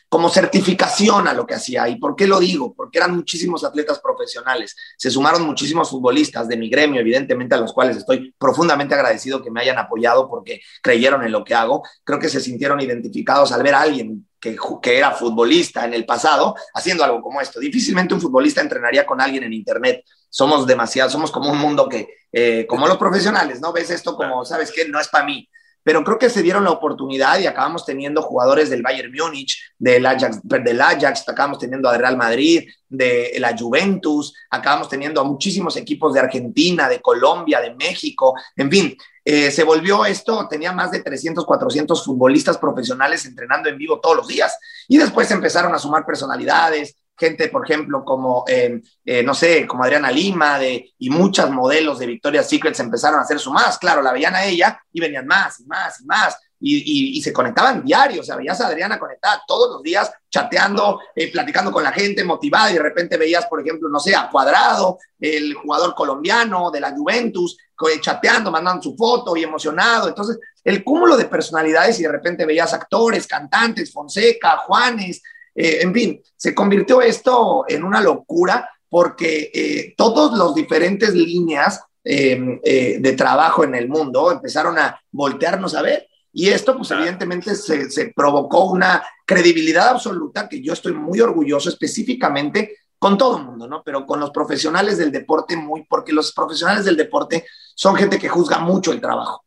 como 0.09 0.29
certificación 0.29 1.29
a 1.29 1.33
lo 1.33 1.47
que 1.47 1.55
hacía. 1.55 1.89
¿Y 1.89 2.01
por 2.01 2.17
qué 2.17 2.27
lo 2.27 2.41
digo? 2.41 2.75
Porque 2.75 2.99
eran 2.99 3.15
muchísimos 3.15 3.63
atletas 3.63 4.01
profesionales. 4.01 4.75
Se 4.99 5.09
sumaron 5.09 5.43
muchísimos 5.47 5.89
futbolistas 5.89 6.49
de 6.49 6.57
mi 6.57 6.69
gremio, 6.69 7.01
evidentemente, 7.01 7.55
a 7.55 7.59
los 7.59 7.73
cuales 7.73 7.99
estoy 7.99 8.35
profundamente 8.39 8.97
agradecido 8.97 9.41
que 9.41 9.53
me 9.53 9.61
hayan 9.61 9.79
apoyado 9.79 10.29
porque 10.29 10.63
creyeron 10.83 11.23
en 11.23 11.31
lo 11.31 11.45
que 11.45 11.55
hago. 11.55 11.85
Creo 12.03 12.19
que 12.19 12.29
se 12.29 12.41
sintieron 12.41 12.81
identificados 12.81 13.53
al 13.53 13.63
ver 13.63 13.77
a 13.77 13.83
alguien 13.83 14.27
que, 14.41 14.57
era 14.97 15.13
futbolista 15.13 15.85
en 15.85 15.95
el 15.95 16.07
pasado 16.07 16.57
haciendo 16.75 17.05
algo 17.05 17.21
como 17.21 17.41
esto. 17.41 17.61
Difícilmente 17.61 18.15
un 18.15 18.21
futbolista 18.21 18.61
entrenaría 18.61 19.05
con 19.05 19.21
alguien 19.21 19.45
en 19.45 19.53
Internet. 19.53 20.05
Somos 20.29 20.67
demasiado, 20.67 21.11
somos 21.11 21.31
como 21.31 21.51
un 21.51 21.59
mundo 21.59 21.89
que, 21.89 22.09
eh, 22.33 22.67
como 22.69 22.89
los 22.89 22.97
profesionales, 22.97 23.61
¿no? 23.61 23.73
Ves 23.73 23.91
esto 23.91 24.17
como, 24.17 24.45
¿sabes 24.45 24.73
qué? 24.73 24.89
No 24.89 25.01
es 25.01 25.09
para 25.09 25.25
mí. 25.25 25.49
Pero 25.83 26.05
creo 26.05 26.19
que 26.19 26.31
se 26.31 26.43
dieron 26.43 26.65
la 26.65 26.71
oportunidad 26.71 27.39
y 27.39 27.47
acabamos 27.47 27.85
teniendo 27.85 28.23
jugadores 28.23 28.71
del 28.71 28.83
Bayern 28.83 29.13
Múnich, 29.13 29.61
del 29.79 30.05
Ajax, 30.05 30.41
del 30.43 30.81
Ajax, 30.81 31.29
acabamos 31.29 31.59
teniendo 31.59 31.89
a 31.89 31.97
Real 31.97 32.17
Madrid, 32.17 32.69
de 32.89 33.35
la 33.39 33.57
Juventus, 33.57 34.35
acabamos 34.51 34.89
teniendo 34.89 35.21
a 35.21 35.25
muchísimos 35.25 35.77
equipos 35.77 36.13
de 36.13 36.21
Argentina, 36.21 36.89
de 36.89 37.01
Colombia, 37.01 37.61
de 37.61 37.75
México, 37.75 38.35
en 38.57 38.71
fin, 38.71 38.97
eh, 39.25 39.51
se 39.51 39.65
volvió 39.65 40.05
esto, 40.05 40.49
tenía 40.49 40.73
más 40.73 40.91
de 40.91 41.03
300, 41.03 41.45
400 41.45 42.05
futbolistas 42.05 42.59
profesionales 42.59 43.25
entrenando 43.27 43.69
en 43.69 43.77
vivo 43.77 44.01
todos 44.01 44.17
los 44.17 44.27
días. 44.27 44.59
Y 44.89 44.97
después 44.97 45.31
empezaron 45.31 45.75
a 45.75 45.79
sumar 45.79 46.07
personalidades, 46.07 46.97
gente, 47.21 47.49
por 47.49 47.65
ejemplo, 47.65 48.05
como, 48.05 48.45
eh, 48.49 48.81
eh, 49.05 49.23
no 49.23 49.35
sé, 49.35 49.67
como 49.67 49.85
Adriana 49.85 50.11
Lima 50.11 50.59
de, 50.59 50.95
y 50.99 51.11
muchas 51.11 51.51
modelos 51.51 51.99
de 51.99 52.07
Victoria's 52.07 52.49
Secret 52.49 52.81
empezaron 52.81 53.21
a 53.21 53.23
hacer 53.23 53.39
su 53.39 53.53
más. 53.53 53.79
Claro, 53.79 54.01
la 54.01 54.13
veían 54.13 54.35
a 54.35 54.45
ella 54.45 54.81
y 54.93 55.01
venían 55.01 55.27
más 55.27 55.61
y 55.61 55.67
más 55.67 56.01
y 56.01 56.07
más 56.07 56.37
y, 56.61 57.23
se 57.23 57.33
conectaban 57.33 57.85
diario, 57.85 58.21
o 58.21 58.25
sea, 58.25 58.37
veías 58.37 58.61
a 58.61 58.67
Adriana 58.67 58.99
conectada 58.99 59.43
todos 59.47 59.73
los 59.73 59.83
días, 59.83 60.13
chateando, 60.29 61.01
eh, 61.15 61.33
platicando 61.33 61.73
con 61.73 61.83
la 61.83 61.93
gente, 61.93 62.23
motivada, 62.23 62.71
y 62.71 62.75
de 62.75 62.83
repente 62.83 63.17
veías, 63.17 63.47
por 63.47 63.61
ejemplo, 63.61 63.89
no 63.89 63.99
sé, 63.99 64.15
a 64.15 64.29
Cuadrado, 64.29 64.99
el 65.19 65.55
jugador 65.55 65.95
colombiano 65.95 66.71
de 66.71 66.81
la 66.81 66.93
Juventus, 66.93 67.57
chateando, 68.03 68.51
mandando 68.51 68.83
su 68.83 68.95
foto 68.95 69.35
y 69.37 69.43
emocionado. 69.43 70.09
Entonces, 70.09 70.39
el 70.63 70.85
cúmulo 70.85 71.17
de 71.17 71.25
personalidades 71.25 71.99
y 71.99 72.03
de 72.03 72.13
repente 72.13 72.45
veías 72.45 72.75
actores, 72.75 73.27
cantantes, 73.27 73.91
Fonseca, 73.91 74.59
Juanes, 74.59 75.23
eh, 75.61 75.83
en 75.83 75.95
fin, 75.95 76.23
se 76.37 76.55
convirtió 76.55 77.01
esto 77.03 77.65
en 77.69 77.85
una 77.85 78.01
locura 78.01 78.69
porque 78.89 79.51
eh, 79.55 79.95
todos 79.97 80.37
los 80.37 80.55
diferentes 80.55 81.15
líneas 81.15 81.83
de 82.03 83.15
trabajo 83.15 83.63
en 83.63 83.75
el 83.75 83.87
mundo 83.87 84.33
empezaron 84.33 84.79
a 84.79 84.99
voltearnos 85.13 85.75
a 85.75 85.83
ver 85.83 86.09
y 86.33 86.49
esto, 86.49 86.77
pues 86.77 86.91
evidentemente, 86.93 87.55
se, 87.55 87.91
se, 87.91 88.13
provocó 88.15 88.71
una 88.71 89.03
credibilidad 89.27 89.89
absoluta 89.89 90.49
que 90.49 90.63
yo 90.63 90.73
estoy 90.73 90.93
muy 90.93 91.21
orgulloso 91.21 91.69
específicamente 91.69 92.77
con 92.99 93.19
todo 93.19 93.39
el 93.39 93.45
mundo, 93.45 93.67
¿no? 93.67 93.83
Pero 93.83 94.07
con 94.07 94.21
los 94.21 94.31
profesionales 94.31 94.99
del 94.99 95.11
deporte 95.11 95.57
muy, 95.57 95.85
porque 95.89 96.13
los 96.13 96.33
profesionales 96.33 96.85
del 96.85 96.97
deporte 96.97 97.47
son 97.75 97.97
gente 97.97 98.19
que 98.19 98.29
juzga 98.29 98.59
mucho 98.59 98.93
el 98.93 99.01
trabajo. 99.01 99.45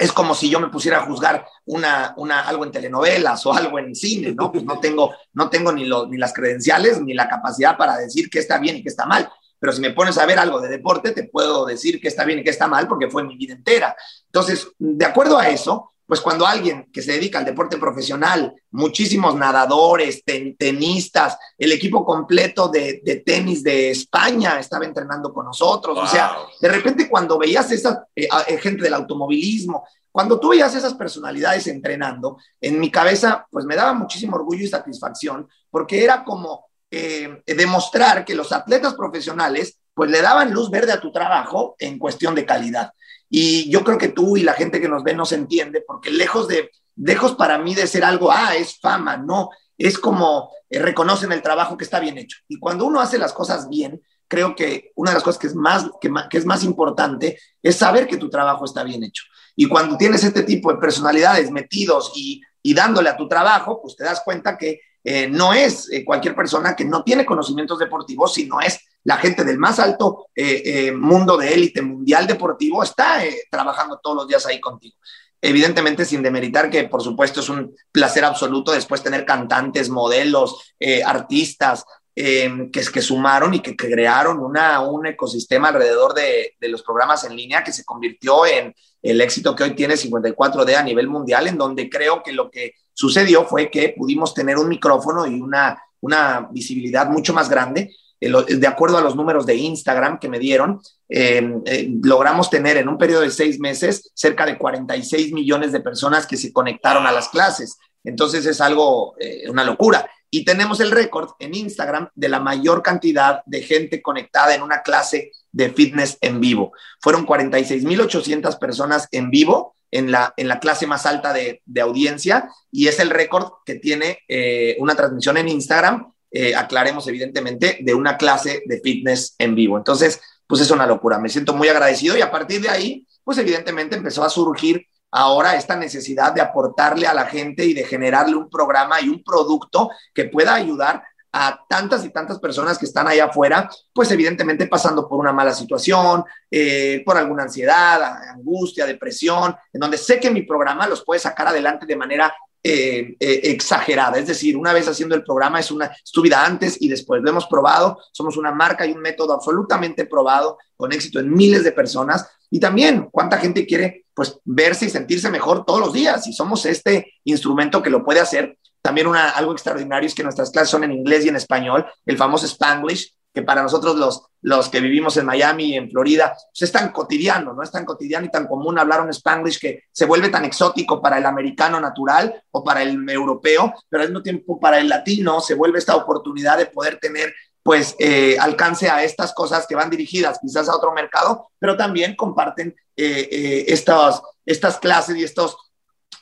Es 0.00 0.12
como 0.12 0.34
si 0.34 0.50
yo 0.50 0.58
me 0.58 0.68
pusiera 0.68 0.98
a 0.98 1.06
juzgar 1.06 1.46
una, 1.66 2.12
una, 2.16 2.40
algo 2.40 2.64
en 2.64 2.72
telenovelas 2.72 3.44
o 3.46 3.52
algo 3.52 3.78
en 3.78 3.94
cine, 3.94 4.32
¿no? 4.32 4.50
Pues 4.50 4.64
no 4.64 4.80
tengo, 4.80 5.14
no 5.34 5.48
tengo 5.48 5.70
ni, 5.72 5.82
ni 5.84 6.16
las 6.16 6.32
credenciales 6.32 7.00
ni 7.00 7.14
la 7.14 7.28
capacidad 7.28 7.76
para 7.76 7.96
decir 7.96 8.28
qué 8.28 8.40
está 8.40 8.58
bien 8.58 8.76
y 8.76 8.82
qué 8.82 8.88
está 8.88 9.06
mal. 9.06 9.30
Pero 9.60 9.72
si 9.72 9.80
me 9.80 9.90
pones 9.90 10.18
a 10.18 10.26
ver 10.26 10.38
algo 10.38 10.60
de 10.60 10.68
deporte, 10.68 11.12
te 11.12 11.24
puedo 11.24 11.64
decir 11.64 12.00
qué 12.00 12.08
está 12.08 12.24
bien 12.24 12.40
y 12.40 12.44
qué 12.44 12.50
está 12.50 12.66
mal 12.66 12.88
porque 12.88 13.10
fue 13.10 13.24
mi 13.24 13.36
vida 13.36 13.54
entera. 13.54 13.96
Entonces, 14.26 14.68
de 14.78 15.04
acuerdo 15.04 15.38
a 15.38 15.48
eso, 15.48 15.92
pues 16.08 16.22
cuando 16.22 16.46
alguien 16.46 16.88
que 16.90 17.02
se 17.02 17.12
dedica 17.12 17.38
al 17.38 17.44
deporte 17.44 17.76
profesional, 17.76 18.54
muchísimos 18.70 19.36
nadadores, 19.36 20.24
tenistas, 20.24 21.36
el 21.58 21.70
equipo 21.70 22.02
completo 22.02 22.68
de, 22.68 23.22
tenis 23.26 23.62
de 23.62 23.90
España 23.90 24.58
estaba 24.58 24.86
entrenando 24.86 25.34
con 25.34 25.44
nosotros, 25.44 25.98
o 25.98 26.06
sea, 26.06 26.34
de 26.62 26.68
repente 26.70 27.10
cuando 27.10 27.36
veías 27.36 27.70
esa 27.72 28.06
eh, 28.16 28.26
eh, 28.46 28.56
gente 28.56 28.82
del 28.84 28.94
automovilismo, 28.94 29.84
cuando 30.10 30.40
tú 30.40 30.48
veías 30.48 30.74
esas 30.74 30.94
personalidades 30.94 31.66
entrenando, 31.66 32.38
en 32.58 32.80
mi 32.80 32.90
cabeza, 32.90 33.46
pues 33.50 33.66
me 33.66 33.76
daba 33.76 33.92
muchísimo 33.92 34.36
orgullo 34.36 34.64
y 34.64 34.68
satisfacción, 34.68 35.46
porque 35.70 36.02
era 36.02 36.24
como 36.24 36.70
eh, 36.90 37.42
demostrar 37.46 38.24
que 38.24 38.34
los 38.34 38.50
atletas 38.52 38.94
profesionales, 38.94 39.78
pues 39.92 40.10
le 40.10 40.22
daban 40.22 40.54
luz 40.54 40.70
verde 40.70 40.92
a 40.92 41.00
tu 41.00 41.12
trabajo 41.12 41.76
en 41.78 41.98
cuestión 41.98 42.34
de 42.34 42.46
calidad. 42.46 42.92
Y 43.30 43.70
yo 43.70 43.84
creo 43.84 43.98
que 43.98 44.08
tú 44.08 44.36
y 44.36 44.42
la 44.42 44.54
gente 44.54 44.80
que 44.80 44.88
nos 44.88 45.02
ve 45.02 45.14
nos 45.14 45.32
entiende, 45.32 45.82
porque 45.86 46.10
lejos 46.10 46.48
de, 46.48 46.70
lejos 46.96 47.34
para 47.34 47.58
mí 47.58 47.74
de 47.74 47.86
ser 47.86 48.04
algo, 48.04 48.30
ah, 48.32 48.56
es 48.56 48.78
fama, 48.80 49.16
no, 49.16 49.50
es 49.76 49.98
como 49.98 50.50
eh, 50.70 50.78
reconocen 50.78 51.32
el 51.32 51.42
trabajo 51.42 51.76
que 51.76 51.84
está 51.84 52.00
bien 52.00 52.18
hecho. 52.18 52.38
Y 52.48 52.58
cuando 52.58 52.86
uno 52.86 53.00
hace 53.00 53.18
las 53.18 53.32
cosas 53.32 53.68
bien, 53.68 54.02
creo 54.26 54.54
que 54.54 54.92
una 54.94 55.10
de 55.10 55.16
las 55.16 55.24
cosas 55.24 55.38
que 55.38 55.46
es 55.46 55.54
más, 55.54 55.90
que, 56.00 56.10
es 56.32 56.44
más 56.44 56.64
importante 56.64 57.38
es 57.62 57.76
saber 57.76 58.06
que 58.06 58.16
tu 58.16 58.28
trabajo 58.28 58.64
está 58.64 58.82
bien 58.82 59.02
hecho. 59.02 59.24
Y 59.56 59.66
cuando 59.68 59.96
tienes 59.96 60.22
este 60.24 60.42
tipo 60.42 60.72
de 60.72 60.78
personalidades 60.78 61.50
metidos 61.50 62.12
y, 62.14 62.42
y 62.62 62.74
dándole 62.74 63.08
a 63.08 63.16
tu 63.16 63.28
trabajo, 63.28 63.80
pues 63.80 63.96
te 63.96 64.04
das 64.04 64.20
cuenta 64.24 64.56
que 64.56 64.80
eh, 65.04 65.28
no 65.28 65.54
es 65.54 65.90
eh, 65.90 66.04
cualquier 66.04 66.34
persona 66.34 66.76
que 66.76 66.84
no 66.84 67.02
tiene 67.02 67.24
conocimientos 67.24 67.78
deportivos, 67.78 68.34
sino 68.34 68.60
es 68.60 68.78
la 69.08 69.16
gente 69.16 69.42
del 69.42 69.56
más 69.56 69.78
alto 69.78 70.26
eh, 70.34 70.92
mundo 70.92 71.38
de 71.38 71.54
élite 71.54 71.80
mundial 71.80 72.26
deportivo, 72.26 72.82
está 72.82 73.20
trabajando 73.50 73.98
todos 74.02 74.16
los 74.16 74.28
días 74.28 74.44
ahí 74.44 74.60
contigo. 74.60 74.96
Evidentemente, 75.40 76.04
sin 76.04 76.22
demeritar 76.22 76.68
que, 76.68 76.84
por 76.84 77.02
supuesto, 77.02 77.40
es 77.40 77.48
un 77.48 77.74
placer 77.90 78.22
absoluto 78.26 78.70
después 78.70 79.02
tener 79.02 79.24
cantantes, 79.24 79.88
modelos, 79.88 80.74
artistas, 81.06 81.86
que, 82.14 82.70
que 82.92 83.00
sumaron 83.00 83.54
y 83.54 83.60
que, 83.60 83.76
crearon 83.76 84.40
una, 84.40 84.80
un 84.80 85.06
ecosistema 85.06 85.68
alrededor 85.68 86.12
de, 86.12 86.56
de, 86.60 86.68
los 86.68 86.82
programas 86.82 87.24
en 87.24 87.36
línea 87.36 87.62
que 87.62 87.72
se 87.72 87.84
convirtió 87.84 88.44
en 88.44 88.74
el 89.00 89.20
éxito 89.22 89.54
que 89.54 89.62
hoy 89.62 89.74
tiene 89.74 89.94
54D 89.94 90.74
a 90.74 90.82
nivel 90.82 91.08
mundial, 91.08 91.46
en 91.46 91.56
donde 91.56 91.88
creo 91.88 92.22
que 92.22 92.32
lo 92.32 92.50
que 92.50 92.74
sucedió 92.92 93.44
fue 93.44 93.70
que 93.70 93.94
pudimos 93.96 94.34
tener 94.34 94.58
un 94.58 94.68
micrófono 94.68 95.26
y 95.26 95.40
una, 95.40 95.80
una 96.00 96.48
visibilidad 96.50 97.08
mucho 97.08 97.32
más 97.32 97.48
grande. 97.48 97.94
De 98.20 98.66
acuerdo 98.66 98.98
a 98.98 99.02
los 99.02 99.14
números 99.14 99.46
de 99.46 99.54
Instagram 99.54 100.18
que 100.18 100.28
me 100.28 100.38
dieron, 100.38 100.80
em, 101.08 101.62
eh, 101.64 101.88
logramos 102.02 102.50
tener 102.50 102.76
en 102.76 102.88
un 102.88 102.98
periodo 102.98 103.22
de 103.22 103.30
seis 103.30 103.60
meses 103.60 104.10
cerca 104.14 104.44
de 104.44 104.58
46 104.58 105.32
millones 105.32 105.70
de 105.72 105.80
personas 105.80 106.26
que 106.26 106.36
se 106.36 106.52
conectaron 106.52 107.06
a 107.06 107.12
las 107.12 107.28
clases. 107.28 107.78
Entonces 108.02 108.44
es 108.46 108.60
algo, 108.60 109.14
eh, 109.20 109.48
una 109.48 109.64
locura. 109.64 110.10
Y 110.30 110.44
tenemos 110.44 110.80
el 110.80 110.90
récord 110.90 111.30
en 111.38 111.54
Instagram 111.54 112.10
de 112.14 112.28
la 112.28 112.40
mayor 112.40 112.82
cantidad 112.82 113.42
de 113.46 113.62
gente 113.62 114.02
conectada 114.02 114.54
en 114.54 114.62
una 114.62 114.82
clase 114.82 115.30
de 115.52 115.70
fitness 115.70 116.18
en 116.20 116.40
vivo. 116.40 116.72
Fueron 117.00 117.26
46.800 117.26 118.58
personas 118.58 119.08
en 119.12 119.30
vivo 119.30 119.74
en 119.90 120.10
la, 120.10 120.34
en 120.36 120.48
la 120.48 120.60
clase 120.60 120.86
más 120.86 121.06
alta 121.06 121.32
de, 121.32 121.62
audiencia 121.80 122.50
y 122.70 122.88
es 122.88 122.98
el 123.00 123.10
récord 123.10 123.50
que 123.64 123.76
tiene 123.76 124.18
eh, 124.28 124.76
una 124.80 124.94
transmisión 124.94 125.36
en 125.38 125.48
Instagram, 125.48 126.12
eh, 126.30 126.54
aclaremos 126.54 127.06
evidentemente, 127.08 127.78
de 127.80 127.94
una 127.94 128.16
clase 128.16 128.62
de 128.66 128.80
fitness 128.80 129.34
en 129.38 129.54
vivo. 129.54 129.76
Entonces, 129.76 130.20
pues 130.46 130.62
es 130.62 130.70
una 130.70 130.86
locura, 130.86 131.18
me 131.18 131.28
siento 131.28 131.54
muy 131.54 131.68
agradecido 131.68 132.16
y 132.16 132.22
a 132.22 132.30
partir 132.30 132.60
de 132.60 132.70
ahí, 132.70 133.06
pues 133.22 133.38
evidentemente 133.38 133.96
empezó 133.96 134.24
a 134.24 134.30
surgir 134.30 134.86
ahora 135.10 135.56
esta 135.56 135.76
necesidad 135.76 136.32
de 136.32 136.40
aportarle 136.40 137.06
a 137.06 137.14
la 137.14 137.26
gente 137.26 137.64
y 137.64 137.74
de 137.74 137.84
generarle 137.84 138.36
un 138.36 138.48
programa 138.48 139.00
y 139.00 139.08
un 139.08 139.22
producto 139.22 139.90
que 140.14 140.24
pueda 140.24 140.54
ayudar 140.54 141.02
a 141.32 141.60
tantas 141.68 142.04
y 142.04 142.10
tantas 142.10 142.38
personas 142.38 142.78
que 142.78 142.86
están 142.86 143.06
allá 143.06 143.26
afuera, 143.26 143.68
pues 143.92 144.10
evidentemente 144.10 144.66
pasando 144.66 145.06
por 145.08 145.20
una 145.20 145.32
mala 145.32 145.52
situación, 145.52 146.24
eh, 146.50 147.02
por 147.04 147.16
alguna 147.18 147.44
ansiedad, 147.44 148.02
angustia, 148.30 148.86
depresión, 148.86 149.54
en 149.72 149.80
donde 149.80 149.98
sé 149.98 150.18
que 150.18 150.30
mi 150.30 150.42
programa 150.42 150.88
los 150.88 151.04
puede 151.04 151.20
sacar 151.20 151.48
adelante 151.48 151.84
de 151.84 151.96
manera 151.96 152.34
eh, 152.62 153.16
eh, 153.20 153.40
exagerada. 153.44 154.18
Es 154.18 154.26
decir, 154.26 154.56
una 154.56 154.72
vez 154.72 154.88
haciendo 154.88 155.14
el 155.14 155.22
programa 155.22 155.60
es 155.60 155.70
una 155.70 155.86
es 155.86 156.10
tu 156.10 156.22
vida 156.22 156.44
antes 156.44 156.76
y 156.80 156.88
después. 156.88 157.22
Lo 157.22 157.30
hemos 157.30 157.46
probado, 157.46 157.98
somos 158.12 158.36
una 158.36 158.50
marca 158.50 158.86
y 158.86 158.92
un 158.92 159.00
método 159.00 159.32
absolutamente 159.32 160.06
probado, 160.06 160.58
con 160.76 160.92
éxito 160.92 161.20
en 161.20 161.32
miles 161.32 161.64
de 161.64 161.72
personas 161.72 162.28
Y 162.50 162.60
también 162.60 163.08
cuánta 163.10 163.38
gente 163.38 163.66
quiere 163.66 164.06
pues 164.14 164.40
verse 164.44 164.86
y 164.86 164.90
sentirse 164.90 165.30
mejor 165.30 165.64
todos 165.64 165.80
los 165.80 165.92
días 165.92 166.26
y 166.26 166.32
somos 166.32 166.66
este 166.66 167.14
instrumento 167.24 167.82
que 167.82 167.90
lo 167.90 168.04
puede 168.04 168.20
hacer. 168.20 168.58
También 168.82 169.06
una, 169.06 169.30
algo 169.30 169.52
extraordinario 169.52 170.06
es 170.06 170.14
que 170.14 170.22
nuestras 170.24 170.50
clases 170.50 170.70
son 170.70 170.82
en 170.82 170.92
inglés 170.92 171.24
y 171.24 171.28
en 171.28 171.36
español, 171.36 171.86
el 172.06 172.16
famoso 172.16 172.46
Spanglish, 172.46 173.14
que 173.32 173.42
para 173.42 173.62
nosotros 173.62 173.96
los, 173.96 174.22
los 174.42 174.68
que 174.68 174.80
vivimos 174.80 175.16
en 175.16 175.26
Miami 175.26 175.64
y 175.64 175.74
en 175.76 175.90
Florida, 175.90 176.34
pues 176.34 176.62
es 176.62 176.72
tan 176.72 176.90
cotidiano, 176.92 177.52
¿no? 177.52 177.62
Es 177.62 177.70
tan 177.70 177.84
cotidiano 177.84 178.26
y 178.26 178.30
tan 178.30 178.46
común 178.46 178.78
hablar 178.78 179.00
un 179.00 179.10
Spanglish 179.10 179.58
que 179.60 179.84
se 179.92 180.06
vuelve 180.06 180.28
tan 180.28 180.44
exótico 180.44 181.00
para 181.00 181.18
el 181.18 181.26
americano 181.26 181.80
natural 181.80 182.42
o 182.50 182.64
para 182.64 182.82
el 182.82 183.08
europeo, 183.08 183.74
pero 183.88 184.02
al 184.02 184.08
mismo 184.08 184.22
tiempo 184.22 184.58
para 184.58 184.78
el 184.78 184.88
latino 184.88 185.40
se 185.40 185.54
vuelve 185.54 185.78
esta 185.78 185.96
oportunidad 185.96 186.58
de 186.58 186.66
poder 186.66 186.98
tener 186.98 187.32
pues 187.62 187.96
eh, 187.98 188.38
alcance 188.40 188.88
a 188.88 189.04
estas 189.04 189.34
cosas 189.34 189.66
que 189.66 189.74
van 189.74 189.90
dirigidas 189.90 190.38
quizás 190.40 190.70
a 190.70 190.76
otro 190.76 190.92
mercado, 190.92 191.50
pero 191.58 191.76
también 191.76 192.16
comparten 192.16 192.74
eh, 192.96 193.28
eh, 193.30 193.64
estas, 193.68 194.22
estas 194.46 194.78
clases 194.78 195.16
y, 195.16 195.22
estos, 195.22 195.54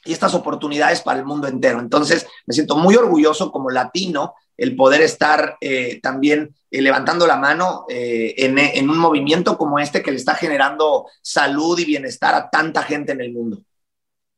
y 0.05 0.13
estas 0.13 0.35
oportunidades 0.35 1.03
para 1.03 1.21
el 1.21 1.25
mundo 1.25 1.47
entero. 1.47 1.79
Entonces, 1.79 2.27
me 2.47 2.53
siento 2.53 2.77
muy 2.77 2.97
orgulloso 2.97 3.53
como 3.53 3.71
latino 3.71 4.35
el 4.57 4.77
poder 4.77 5.03
estar 5.03 5.59
también 6.03 6.55
levantando 6.71 7.27
la 7.27 7.37
mano 7.37 7.85
en, 7.89 8.59
en, 8.59 8.91
un 8.91 8.99
movimiento 8.99 9.57
como 9.59 9.79
este 9.79 10.03
que 10.03 10.11
le 10.11 10.17
está 10.17 10.35
generando 10.35 11.07
salud 11.23 11.79
y 11.79 11.85
bienestar 11.85 12.35
a 12.35 12.49
tanta 12.49 12.83
gente 12.83 13.13
en 13.13 13.21
el 13.21 13.33
mundo. 13.33 13.59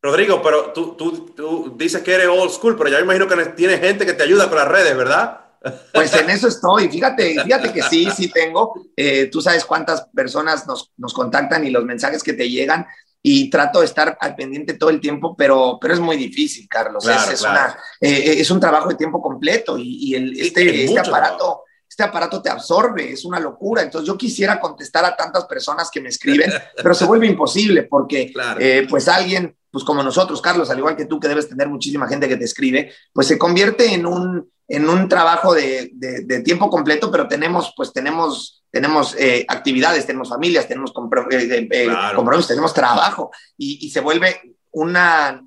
Rodrigo, 0.00 0.40
pero 0.42 0.72
tú, 0.72 0.94
tú, 0.94 1.30
tú 1.34 1.74
dices 1.76 2.02
que 2.02 2.14
eres 2.14 2.28
old 2.28 2.50
school, 2.50 2.76
pero 2.76 2.88
ya 2.88 2.98
me 2.98 3.04
imagino 3.04 3.26
que 3.26 3.44
tienes 3.56 3.80
gente 3.80 4.06
que 4.06 4.12
te 4.12 4.22
ayuda 4.22 4.48
con 4.48 4.58
las 4.58 4.68
redes, 4.68 4.96
¿verdad? 4.96 5.40
Pues 5.92 6.14
en 6.14 6.30
eso 6.30 6.46
estoy. 6.46 6.88
Fíjate, 6.88 7.42
fíjate 7.42 7.72
que 7.72 7.82
sí, 7.82 8.08
sí 8.16 8.30
tengo. 8.30 8.74
Eh, 8.96 9.26
tú 9.26 9.40
sabes 9.40 9.64
cuántas 9.64 10.06
personas 10.14 10.66
nos, 10.68 10.92
nos, 10.96 11.12
contactan 11.12 11.66
y 11.66 11.70
los 11.70 11.84
mensajes 11.84 12.22
que 12.22 12.32
te 12.32 12.48
llegan 12.48 12.86
y 13.22 13.50
trato 13.50 13.80
de 13.80 13.86
estar 13.86 14.16
al 14.20 14.34
pendiente 14.36 14.74
todo 14.74 14.90
el 14.90 15.00
tiempo, 15.00 15.34
pero, 15.36 15.78
pero 15.80 15.94
es 15.94 16.00
muy 16.00 16.16
difícil, 16.16 16.68
Carlos. 16.68 17.04
es, 17.06 17.42
Una, 17.42 17.76
eh, 18.00 18.36
es, 18.38 18.50
un 18.50 18.60
trabajo 18.60 18.88
de 18.88 18.94
tiempo 18.94 19.20
completo 19.20 19.76
y, 19.76 20.14
el, 20.14 20.38
este, 20.38 20.84
este 20.84 21.00
aparato. 21.00 21.64
Este 21.88 22.02
aparato 22.04 22.40
te 22.40 22.48
absorbe, 22.48 23.12
es 23.12 23.24
una 23.24 23.40
locura. 23.40 23.82
Entonces 23.82 24.06
yo 24.06 24.16
quisiera 24.16 24.60
contestar 24.60 25.04
a 25.04 25.16
tantas 25.16 25.46
personas 25.46 25.90
que 25.90 26.00
me 26.00 26.10
escriben, 26.10 26.48
pero 26.76 26.94
se 26.94 27.06
vuelve 27.06 27.26
imposible 27.26 27.84
porque 27.84 28.32
eh, 28.60 28.86
pues 28.88 29.08
alguien, 29.08 29.56
pues 29.78 29.86
como 29.86 30.02
nosotros, 30.02 30.42
Carlos, 30.42 30.70
al 30.70 30.78
igual 30.78 30.96
que 30.96 31.04
tú 31.04 31.20
que 31.20 31.28
debes 31.28 31.48
tener 31.48 31.68
muchísima 31.68 32.08
gente 32.08 32.26
que 32.26 32.36
te 32.36 32.46
escribe, 32.46 32.92
pues 33.12 33.28
se 33.28 33.38
convierte 33.38 33.94
en 33.94 34.06
un, 34.06 34.50
en 34.66 34.88
un 34.88 35.08
trabajo 35.08 35.54
de, 35.54 35.92
de, 35.92 36.40
tiempo 36.40 36.68
completo, 36.68 37.12
pero 37.12 37.28
tenemos, 37.28 37.72
pues 37.76 37.92
tenemos, 37.92 38.64
tenemos 38.72 39.14
eh, 39.16 39.46
actividades, 39.46 40.04
tenemos 40.04 40.30
familias, 40.30 40.66
tenemos 40.66 40.92
eh, 41.30 41.68
eh, 41.70 41.88
compromisos, 42.16 42.48
tenemos 42.48 42.74
trabajo 42.74 43.30
y, 43.56 43.86
y, 43.86 43.90
se 43.90 44.00
vuelve 44.00 44.56
una, 44.72 45.46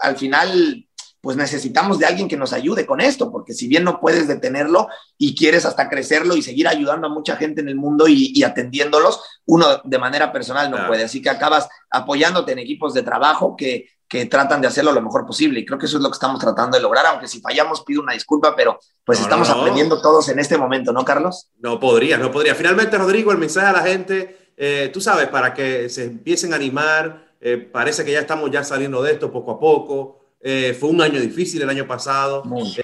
al 0.00 0.16
final, 0.18 0.86
pues 1.20 1.36
necesitamos 1.36 1.98
de 1.98 2.06
alguien 2.06 2.28
que 2.28 2.36
nos 2.36 2.52
ayude 2.52 2.86
con 2.86 3.00
esto, 3.00 3.30
porque 3.30 3.52
si 3.52 3.68
bien 3.68 3.84
no 3.84 4.00
puedes 4.00 4.26
detenerlo 4.26 4.88
y 5.18 5.34
quieres 5.34 5.66
hasta 5.66 5.88
crecerlo 5.88 6.36
y 6.36 6.42
seguir 6.42 6.66
ayudando 6.66 7.06
a 7.06 7.10
mucha 7.10 7.36
gente 7.36 7.60
en 7.60 7.68
el 7.68 7.76
mundo 7.76 8.08
y, 8.08 8.32
y 8.34 8.42
atendiéndolos, 8.42 9.20
uno 9.46 9.66
de 9.84 9.98
manera 9.98 10.32
personal 10.32 10.70
no 10.70 10.86
puede. 10.86 11.04
Así 11.04 11.20
que 11.20 11.30
acabas 11.30 11.68
apoyándote 11.90 12.52
en 12.52 12.60
equipos 12.60 12.94
de 12.94 13.02
trabajo 13.02 13.56
que, 13.56 13.88
que 14.10 14.26
tratan 14.26 14.60
de 14.60 14.66
hacerlo 14.66 14.90
lo 14.90 15.00
mejor 15.00 15.24
posible. 15.24 15.60
Y 15.60 15.64
creo 15.64 15.78
que 15.78 15.86
eso 15.86 15.98
es 15.98 16.02
lo 16.02 16.10
que 16.10 16.16
estamos 16.16 16.40
tratando 16.40 16.76
de 16.76 16.82
lograr, 16.82 17.06
aunque 17.06 17.28
si 17.28 17.40
fallamos 17.40 17.84
pido 17.84 18.02
una 18.02 18.12
disculpa, 18.12 18.56
pero 18.56 18.80
pues 19.04 19.20
estamos 19.20 19.48
aprendiendo 19.48 20.02
todos 20.02 20.28
en 20.30 20.40
este 20.40 20.58
momento, 20.58 20.92
¿no, 20.92 21.04
Carlos? 21.04 21.48
No 21.60 21.78
podría, 21.78 22.18
no 22.18 22.32
podría. 22.32 22.56
Finalmente, 22.56 22.98
Rodrigo, 22.98 23.30
el 23.30 23.38
mensaje 23.38 23.68
a 23.68 23.72
la 23.72 23.82
gente, 23.82 24.52
eh, 24.56 24.90
tú 24.92 25.00
sabes, 25.00 25.28
para 25.28 25.54
que 25.54 25.88
se 25.88 26.06
empiecen 26.06 26.52
a 26.52 26.56
animar, 26.56 27.36
eh, 27.40 27.56
parece 27.56 28.04
que 28.04 28.10
ya 28.10 28.18
estamos 28.18 28.50
ya 28.50 28.64
saliendo 28.64 29.00
de 29.00 29.12
esto 29.12 29.30
poco 29.30 29.52
a 29.52 29.60
poco. 29.60 30.19
Eh, 30.42 30.76
fue 30.78 30.88
un 30.88 31.02
año 31.02 31.20
difícil 31.20 31.62
el 31.62 31.70
año 31.70 31.86
pasado. 31.86 32.42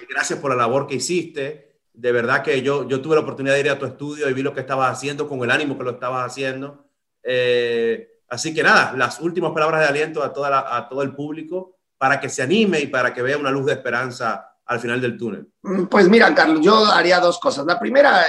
gracias 0.09 0.39
por 0.39 0.51
la 0.51 0.57
labor 0.57 0.87
que 0.87 0.95
hiciste. 0.95 1.79
De 1.93 2.11
verdad 2.11 2.43
que 2.43 2.61
yo, 2.61 2.87
yo 2.87 3.01
tuve 3.01 3.15
la 3.15 3.21
oportunidad 3.21 3.55
de 3.55 3.61
ir 3.61 3.69
a 3.69 3.79
tu 3.79 3.85
estudio 3.85 4.29
y 4.29 4.33
vi 4.33 4.43
lo 4.43 4.53
que 4.53 4.59
estabas 4.59 4.91
haciendo 4.91 5.27
con 5.27 5.43
el 5.43 5.49
ánimo 5.49 5.77
que 5.77 5.83
lo 5.83 5.91
estabas 5.91 6.25
haciendo. 6.25 6.87
Eh, 7.23 8.17
Así 8.29 8.53
que 8.53 8.61
nada, 8.61 8.93
las 8.95 9.19
últimas 9.21 9.51
palabras 9.51 9.81
de 9.81 9.87
aliento 9.87 10.21
a, 10.21 10.33
toda 10.33 10.75
a 10.75 10.89
todo 10.89 11.01
el 11.01 11.15
público 11.15 11.77
para 11.97 12.19
que 12.19 12.29
se 12.29 12.41
anime 12.41 12.79
y 12.81 12.87
para 12.87 13.13
que 13.13 13.21
vea 13.21 13.37
una 13.37 13.51
luz 13.51 13.65
de 13.65 13.73
esperanza 13.73 14.53
al 14.65 14.79
final 14.79 14.99
del 14.99 15.17
túnel. 15.17 15.47
Pues 15.89 16.09
mira, 16.09 16.35
Carlos, 16.35 16.59
yo 16.61 16.85
haría 16.85 17.19
dos 17.19 17.39
cosas. 17.39 17.65
La 17.65 17.79
primera, 17.79 18.21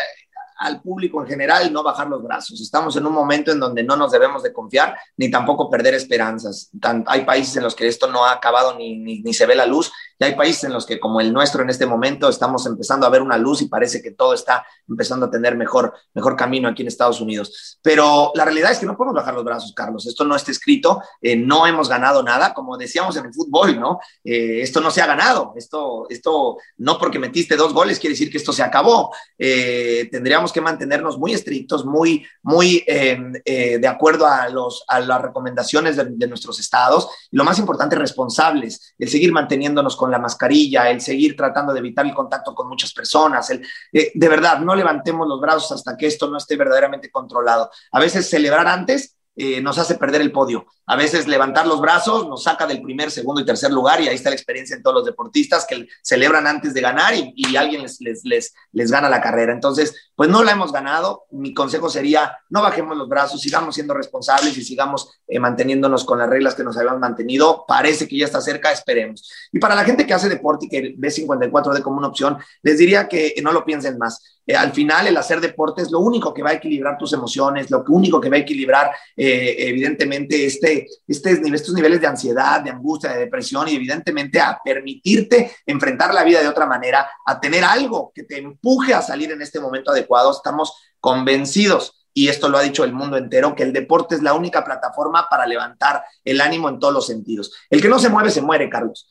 al 0.59 0.83
público 0.83 1.23
en 1.23 1.29
general 1.29 1.73
no 1.73 1.83
bajar 1.83 2.09
los 2.09 2.23
brazos. 2.23 2.61
Estamos 2.61 2.97
en 2.97 3.07
un 3.07 3.13
momento 3.13 3.53
en 3.53 3.61
donde 3.61 3.83
no 3.83 3.97
nos 3.97 4.11
debemos 4.11 4.43
de 4.43 4.53
confiar 4.53 4.97
ni 5.17 5.31
tampoco 5.31 5.71
perder 5.71 5.95
esperanzas. 5.95 6.71
hay 7.07 7.25
países 7.25 7.57
en 7.57 7.63
los 7.63 7.75
que 7.75 7.87
esto 7.87 8.09
no 8.09 8.25
ha 8.25 8.33
acabado 8.33 8.77
ni, 8.77 8.99
ni, 8.99 9.33
se 9.33 9.47
ve 9.47 9.55
la 9.55 9.67
luz 9.67 9.93
y 10.19 10.25
hay 10.25 10.35
países 10.35 10.65
en 10.65 10.73
los 10.73 10.85
que 10.85 10.99
como 10.99 11.21
el 11.21 11.33
nuestro 11.33 11.63
en 11.63 11.71
este 11.71 11.87
momento 11.87 12.29
estamos 12.29 12.67
empezando 12.67 13.07
a 13.07 13.11
ver 13.11 13.23
una 13.23 13.39
luz 13.39 13.63
y 13.63 13.69
parece 13.69 14.03
que 14.03 14.11
todo 14.11 14.35
está 14.35 14.67
empezando 14.89 15.27
a 15.27 15.31
tener 15.31 15.57
mejor, 15.57 15.95
mejor 16.13 16.35
camino 16.35 16.69
aquí 16.69 16.83
en 16.83 16.89
Estados 16.89 17.21
Unidos. 17.21 17.79
Pero 17.83 18.33
la 18.35 18.45
realidad 18.45 18.73
es 18.73 18.79
que 18.79 18.87
no 18.87 18.97
podemos 18.97 19.15
bajar 19.15 19.35
los 19.35 19.45
brazos, 19.45 19.73
Carlos. 19.75 20.07
Esto 20.07 20.25
no 20.25 20.35
está 20.35 20.51
escrito, 20.51 21.01
eh, 21.21 21.37
no 21.37 21.67
hemos 21.67 21.89
ganado 21.89 22.23
nada, 22.25 22.53
como 22.53 22.77
decíamos 22.77 23.17
en 23.17 23.27
el 23.27 23.35
fútbol, 23.35 23.79
¿no? 23.79 24.01
Eh, 24.25 24.61
esto 24.61 24.81
no 24.81 24.91
se 24.91 25.03
ha 25.03 25.07
ganado. 25.07 25.53
Esto, 25.57 26.07
esto 26.11 26.57
no 26.79 26.99
porque 26.99 27.21
metiste 27.21 27.57
dos 27.57 27.73
goles 27.73 28.01
quiere 28.01 28.15
decir 28.15 28.31
que 28.31 28.39
esto 28.39 28.53
se 28.53 28.63
acabó. 28.63 29.15
Eh, 29.39 30.09
tendríamos 30.11 30.48
que 30.53 30.61
mantenernos 30.61 31.19
muy 31.19 31.33
estrictos, 31.33 31.85
muy, 31.85 32.27
muy 32.43 32.85
em, 32.87 33.33
eh, 33.45 33.79
de 33.79 33.89
acuerdo 33.89 34.27
a, 34.27 34.49
los, 34.49 34.85
a 34.89 35.01
las 35.01 35.21
recomendaciones 35.21 35.97
de, 35.97 36.29
nuestros 36.29 36.61
estados 36.61 37.09
y 37.31 37.37
lo 37.37 37.45
más 37.45 37.59
importante, 37.59 37.97
responsables, 37.97 38.95
el 38.99 39.09
seguir 39.09 39.33
manteniéndonos 39.33 39.97
con 39.97 40.11
la 40.11 40.19
mascarilla, 40.19 40.91
el 40.91 41.01
seguir 41.01 41.37
tratando 41.37 41.73
de 41.73 41.81
evitar 41.81 42.07
el 42.07 42.15
contacto 42.15 42.55
con 42.55 42.69
muchas 42.69 42.93
personas, 42.93 43.49
el, 43.51 43.67
eh, 43.93 44.13
de 44.15 44.29
verdad, 44.29 44.61
no 44.61 44.75
levantemos 44.75 45.27
los 45.27 45.41
brazos 45.41 45.73
hasta 45.73 45.97
que 45.97 46.07
esto 46.07 46.29
no 46.29 46.39
esté 46.39 46.57
verdaderamente 46.57 47.11
controlado. 47.11 47.71
A 47.93 48.01
veces 48.01 48.29
celebrar 48.29 48.67
antes 48.67 49.17
eh, 49.37 49.61
nos 49.61 49.79
hace 49.79 49.95
perder 49.95 50.21
el 50.21 50.33
podio. 50.33 50.67
A 50.89 50.97
veces 50.97 51.29
levantar 51.29 51.67
los 51.67 51.83
brazos 51.83 52.27
nos 52.27 52.45
saca 52.45 52.67
del 52.67 52.81
primer, 52.81 53.11
segundo 53.11 53.43
y 53.43 53.45
tercer 53.45 53.71
lugar 53.71 54.01
y 54.01 54.09
ahí 54.09 54.15
está 54.15 54.31
la 54.31 54.37
experiencia 54.37 54.75
en 54.75 54.83
todos 54.83 54.97
los 54.97 55.05
deportistas 55.05 55.67
que 55.67 55.87
celebran 56.03 56.47
antes 56.47 56.73
de 56.73 56.81
ganar 56.81 57.13
y, 57.15 57.57
alguien 57.57 57.83
les, 57.83 58.01
les, 58.01 58.25
les, 58.25 58.55
les, 58.73 58.91
gana 58.91 59.11
la 59.11 59.21
carrera. 59.21 59.53
Entonces, 59.53 60.11
pues 60.17 60.31
no 60.31 60.43
la 60.43 60.53
hemos 60.53 60.73
ganado. 60.73 61.27
Mi 61.31 61.53
consejo 61.53 61.91
sería, 61.91 62.39
no 62.49 62.63
bajemos 62.63 62.97
los 62.97 63.07
brazos, 63.07 63.41
sigamos 63.43 63.75
siendo 63.75 63.93
responsables 63.93 64.57
y 64.57 64.65
sigamos 64.65 65.11
eh, 65.27 65.39
manteniéndonos 65.39 66.05
con 66.05 66.19
las 66.19 66.31
reglas 66.31 66.55
que 66.55 66.65
nos 66.65 66.79
habíamos 66.79 67.01
mantenido. 67.01 67.67
Parece 67.69 68.09
que 68.09 68.17
ya 68.17 68.25
está 68.25 68.41
cerca, 68.41 68.73
esperemos. 68.73 69.31
Y 69.53 69.59
para 69.59 69.75
la 69.75 69.85
gente 69.85 70.07
que 70.07 70.15
hace 70.15 70.31
deporte 70.31 70.67
y 70.67 70.69
que 70.71 70.95
ve 70.97 71.09
54D 71.09 71.83
como 71.83 71.99
una 71.99 72.09
opción, 72.09 72.39
les 72.63 72.79
diría 72.79 73.09
que 73.09 73.35
no 73.43 73.53
lo 73.53 73.63
piensen 73.65 73.99
más 73.99 74.39
eh, 74.49 74.57
al 74.57 74.73
final 74.73 75.07
el 75.07 75.17
hacer 75.19 75.43
deporte 75.43 75.83
es 75.83 75.91
lo 75.91 76.01
único 76.01 76.33
que 76.33 76.43
va 76.43 76.51
a 76.51 76.55
equilibrar 76.55 76.97
tus 76.97 77.13
emociones, 77.13 77.71
lo 77.71 77.85
único 77.89 78.19
que 78.19 78.31
va 78.31 78.37
a 78.37 78.41
equilibrar 78.41 78.91
eh, 79.15 79.55
evidentemente 79.59 80.47
este, 80.47 80.78
este, 81.07 81.41
estos 81.55 81.75
niveles 81.75 82.01
de 82.01 82.07
ansiedad, 82.07 82.61
de 82.61 82.71
angustia, 82.71 83.13
de 83.13 83.21
depresión 83.21 83.69
y 83.69 83.75
evidentemente 83.75 84.41
a 84.41 84.59
permitirte 84.63 85.57
enfrentar 85.67 86.15
la 86.15 86.25
vida 86.25 86.41
de 86.41 86.49
otra 86.49 86.67
manera, 86.67 87.11
a 87.27 87.41
tener 87.41 87.65
algo 87.65 88.13
que 88.15 88.25
te 88.25 88.39
empuje 88.39 88.95
a 88.95 89.03
salir 89.03 89.33
en 89.33 89.43
este 89.43 89.61
momento 89.61 89.91
adecuado. 89.91 90.31
Estamos 90.31 90.75
convencidos 91.01 92.07
y 92.13 92.29
esto 92.29 92.49
lo 92.49 92.59
ha 92.59 92.63
dicho 92.63 92.85
el 92.85 92.93
mundo 92.93 93.17
entero, 93.17 93.55
que 93.55 93.63
el 93.63 93.73
deporte 93.73 94.15
es 94.15 94.23
la 94.23 94.35
única 94.35 94.65
plataforma 94.65 95.29
para 95.31 95.47
levantar 95.47 96.03
el 96.25 96.41
ánimo 96.41 96.69
en 96.69 96.79
todos 96.79 96.93
los 96.93 97.07
sentidos. 97.07 97.53
El 97.71 97.81
que 97.81 97.89
no 97.89 97.99
se 97.99 98.09
mueve, 98.09 98.31
se 98.31 98.43
muere, 98.43 98.69
Carlos. 98.69 99.09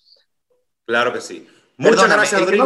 Claro 0.86 1.14
que 1.14 1.22
sí. 1.22 1.48
Muchas 1.78 2.10
gracias, 2.10 2.42
Rodrigo. 2.42 2.66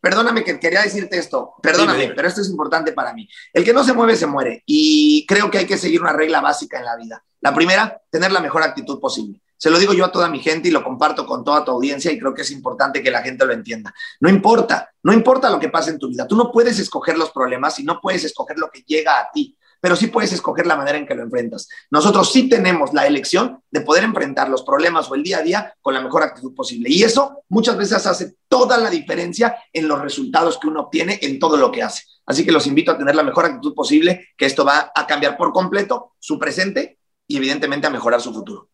Perdóname 0.00 0.44
que 0.44 0.58
quería 0.58 0.82
decirte 0.82 1.18
esto, 1.18 1.54
perdóname, 1.62 2.12
pero 2.14 2.28
esto 2.28 2.40
es 2.40 2.48
importante 2.48 2.92
para 2.92 3.12
mí. 3.12 3.28
El 3.52 3.64
que 3.64 3.72
no 3.72 3.82
se 3.84 3.92
mueve, 3.92 4.16
se 4.16 4.26
muere. 4.26 4.62
Y 4.66 5.26
creo 5.26 5.50
que 5.50 5.58
hay 5.58 5.66
que 5.66 5.78
seguir 5.78 6.00
una 6.00 6.12
regla 6.12 6.40
básica 6.40 6.78
en 6.78 6.84
la 6.84 6.96
vida. 6.96 7.24
La 7.40 7.54
primera, 7.54 8.00
tener 8.10 8.32
la 8.32 8.40
mejor 8.40 8.62
actitud 8.62 9.00
posible. 9.00 9.40
Se 9.58 9.70
lo 9.70 9.78
digo 9.78 9.94
yo 9.94 10.04
a 10.04 10.12
toda 10.12 10.28
mi 10.28 10.40
gente 10.40 10.68
y 10.68 10.70
lo 10.70 10.84
comparto 10.84 11.24
con 11.24 11.42
toda 11.42 11.64
tu 11.64 11.70
audiencia 11.70 12.12
y 12.12 12.18
creo 12.18 12.34
que 12.34 12.42
es 12.42 12.50
importante 12.50 13.02
que 13.02 13.10
la 13.10 13.22
gente 13.22 13.46
lo 13.46 13.52
entienda. 13.52 13.94
No 14.20 14.28
importa, 14.28 14.90
no 15.02 15.12
importa 15.12 15.48
lo 15.48 15.58
que 15.58 15.70
pase 15.70 15.90
en 15.90 15.98
tu 15.98 16.08
vida. 16.08 16.26
Tú 16.26 16.36
no 16.36 16.52
puedes 16.52 16.78
escoger 16.78 17.16
los 17.16 17.30
problemas 17.30 17.78
y 17.78 17.84
no 17.84 18.00
puedes 18.00 18.24
escoger 18.24 18.58
lo 18.58 18.70
que 18.70 18.82
llega 18.86 19.18
a 19.18 19.30
ti 19.32 19.56
pero 19.80 19.96
sí 19.96 20.08
puedes 20.08 20.32
escoger 20.32 20.66
la 20.66 20.76
manera 20.76 20.98
en 20.98 21.06
que 21.06 21.14
lo 21.14 21.22
enfrentas. 21.22 21.68
Nosotros 21.90 22.32
sí 22.32 22.48
tenemos 22.48 22.92
la 22.92 23.06
elección 23.06 23.62
de 23.70 23.80
poder 23.80 24.04
enfrentar 24.04 24.48
los 24.48 24.62
problemas 24.62 25.10
o 25.10 25.14
el 25.14 25.22
día 25.22 25.38
a 25.38 25.42
día 25.42 25.74
con 25.80 25.94
la 25.94 26.00
mejor 26.00 26.22
actitud 26.22 26.54
posible. 26.54 26.88
Y 26.90 27.02
eso 27.02 27.42
muchas 27.48 27.76
veces 27.76 28.06
hace 28.06 28.34
toda 28.48 28.76
la 28.78 28.90
diferencia 28.90 29.56
en 29.72 29.88
los 29.88 30.00
resultados 30.00 30.58
que 30.58 30.68
uno 30.68 30.82
obtiene 30.82 31.18
en 31.22 31.38
todo 31.38 31.56
lo 31.56 31.70
que 31.70 31.82
hace. 31.82 32.04
Así 32.26 32.44
que 32.44 32.52
los 32.52 32.66
invito 32.66 32.90
a 32.90 32.98
tener 32.98 33.14
la 33.14 33.22
mejor 33.22 33.44
actitud 33.44 33.74
posible, 33.74 34.28
que 34.36 34.46
esto 34.46 34.64
va 34.64 34.92
a 34.94 35.06
cambiar 35.06 35.36
por 35.36 35.52
completo 35.52 36.14
su 36.18 36.38
presente 36.38 36.98
y 37.26 37.36
evidentemente 37.36 37.86
a 37.86 37.90
mejorar 37.90 38.20
su 38.20 38.32
futuro. 38.32 38.68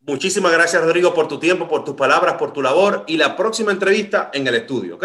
Muchísimas 0.00 0.52
gracias, 0.52 0.80
Rodrigo, 0.82 1.12
por 1.12 1.26
tu 1.26 1.38
tiempo, 1.40 1.66
por 1.66 1.82
tus 1.84 1.96
palabras, 1.96 2.34
por 2.34 2.52
tu 2.52 2.62
labor 2.62 3.04
y 3.08 3.16
la 3.16 3.34
próxima 3.34 3.72
entrevista 3.72 4.30
en 4.32 4.46
el 4.46 4.54
estudio, 4.54 4.94
¿ok? 4.94 5.04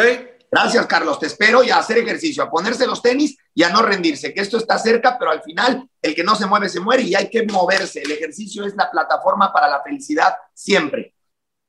Gracias, 0.51 0.85
Carlos. 0.85 1.17
Te 1.17 1.27
espero 1.27 1.63
y 1.63 1.69
a 1.69 1.77
hacer 1.77 1.99
ejercicio, 1.99 2.43
a 2.43 2.49
ponerse 2.49 2.85
los 2.85 3.01
tenis 3.01 3.37
y 3.55 3.63
a 3.63 3.69
no 3.69 3.81
rendirse, 3.81 4.33
que 4.33 4.41
esto 4.41 4.57
está 4.57 4.77
cerca, 4.77 5.17
pero 5.17 5.31
al 5.31 5.41
final 5.41 5.87
el 6.01 6.13
que 6.13 6.25
no 6.25 6.35
se 6.35 6.45
mueve 6.45 6.67
se 6.67 6.81
muere 6.81 7.03
y 7.03 7.15
hay 7.15 7.29
que 7.29 7.45
moverse. 7.45 8.01
El 8.01 8.11
ejercicio 8.11 8.65
es 8.65 8.75
la 8.75 8.91
plataforma 8.91 9.53
para 9.53 9.69
la 9.69 9.81
felicidad 9.81 10.35
siempre. 10.53 11.15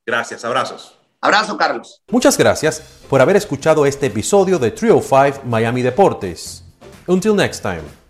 Gracias, 0.05 0.45
abrazos. 0.45 0.99
Abrazo, 1.21 1.57
Carlos. 1.57 2.03
Muchas 2.11 2.37
gracias 2.37 2.83
por 3.09 3.21
haber 3.21 3.37
escuchado 3.37 3.87
este 3.87 4.07
episodio 4.07 4.59
de 4.59 4.73
Trio 4.73 5.01
5 5.01 5.43
Miami 5.45 5.83
Deportes. 5.83 6.65
Until 7.07 7.37
next 7.37 7.63
time. 7.63 8.02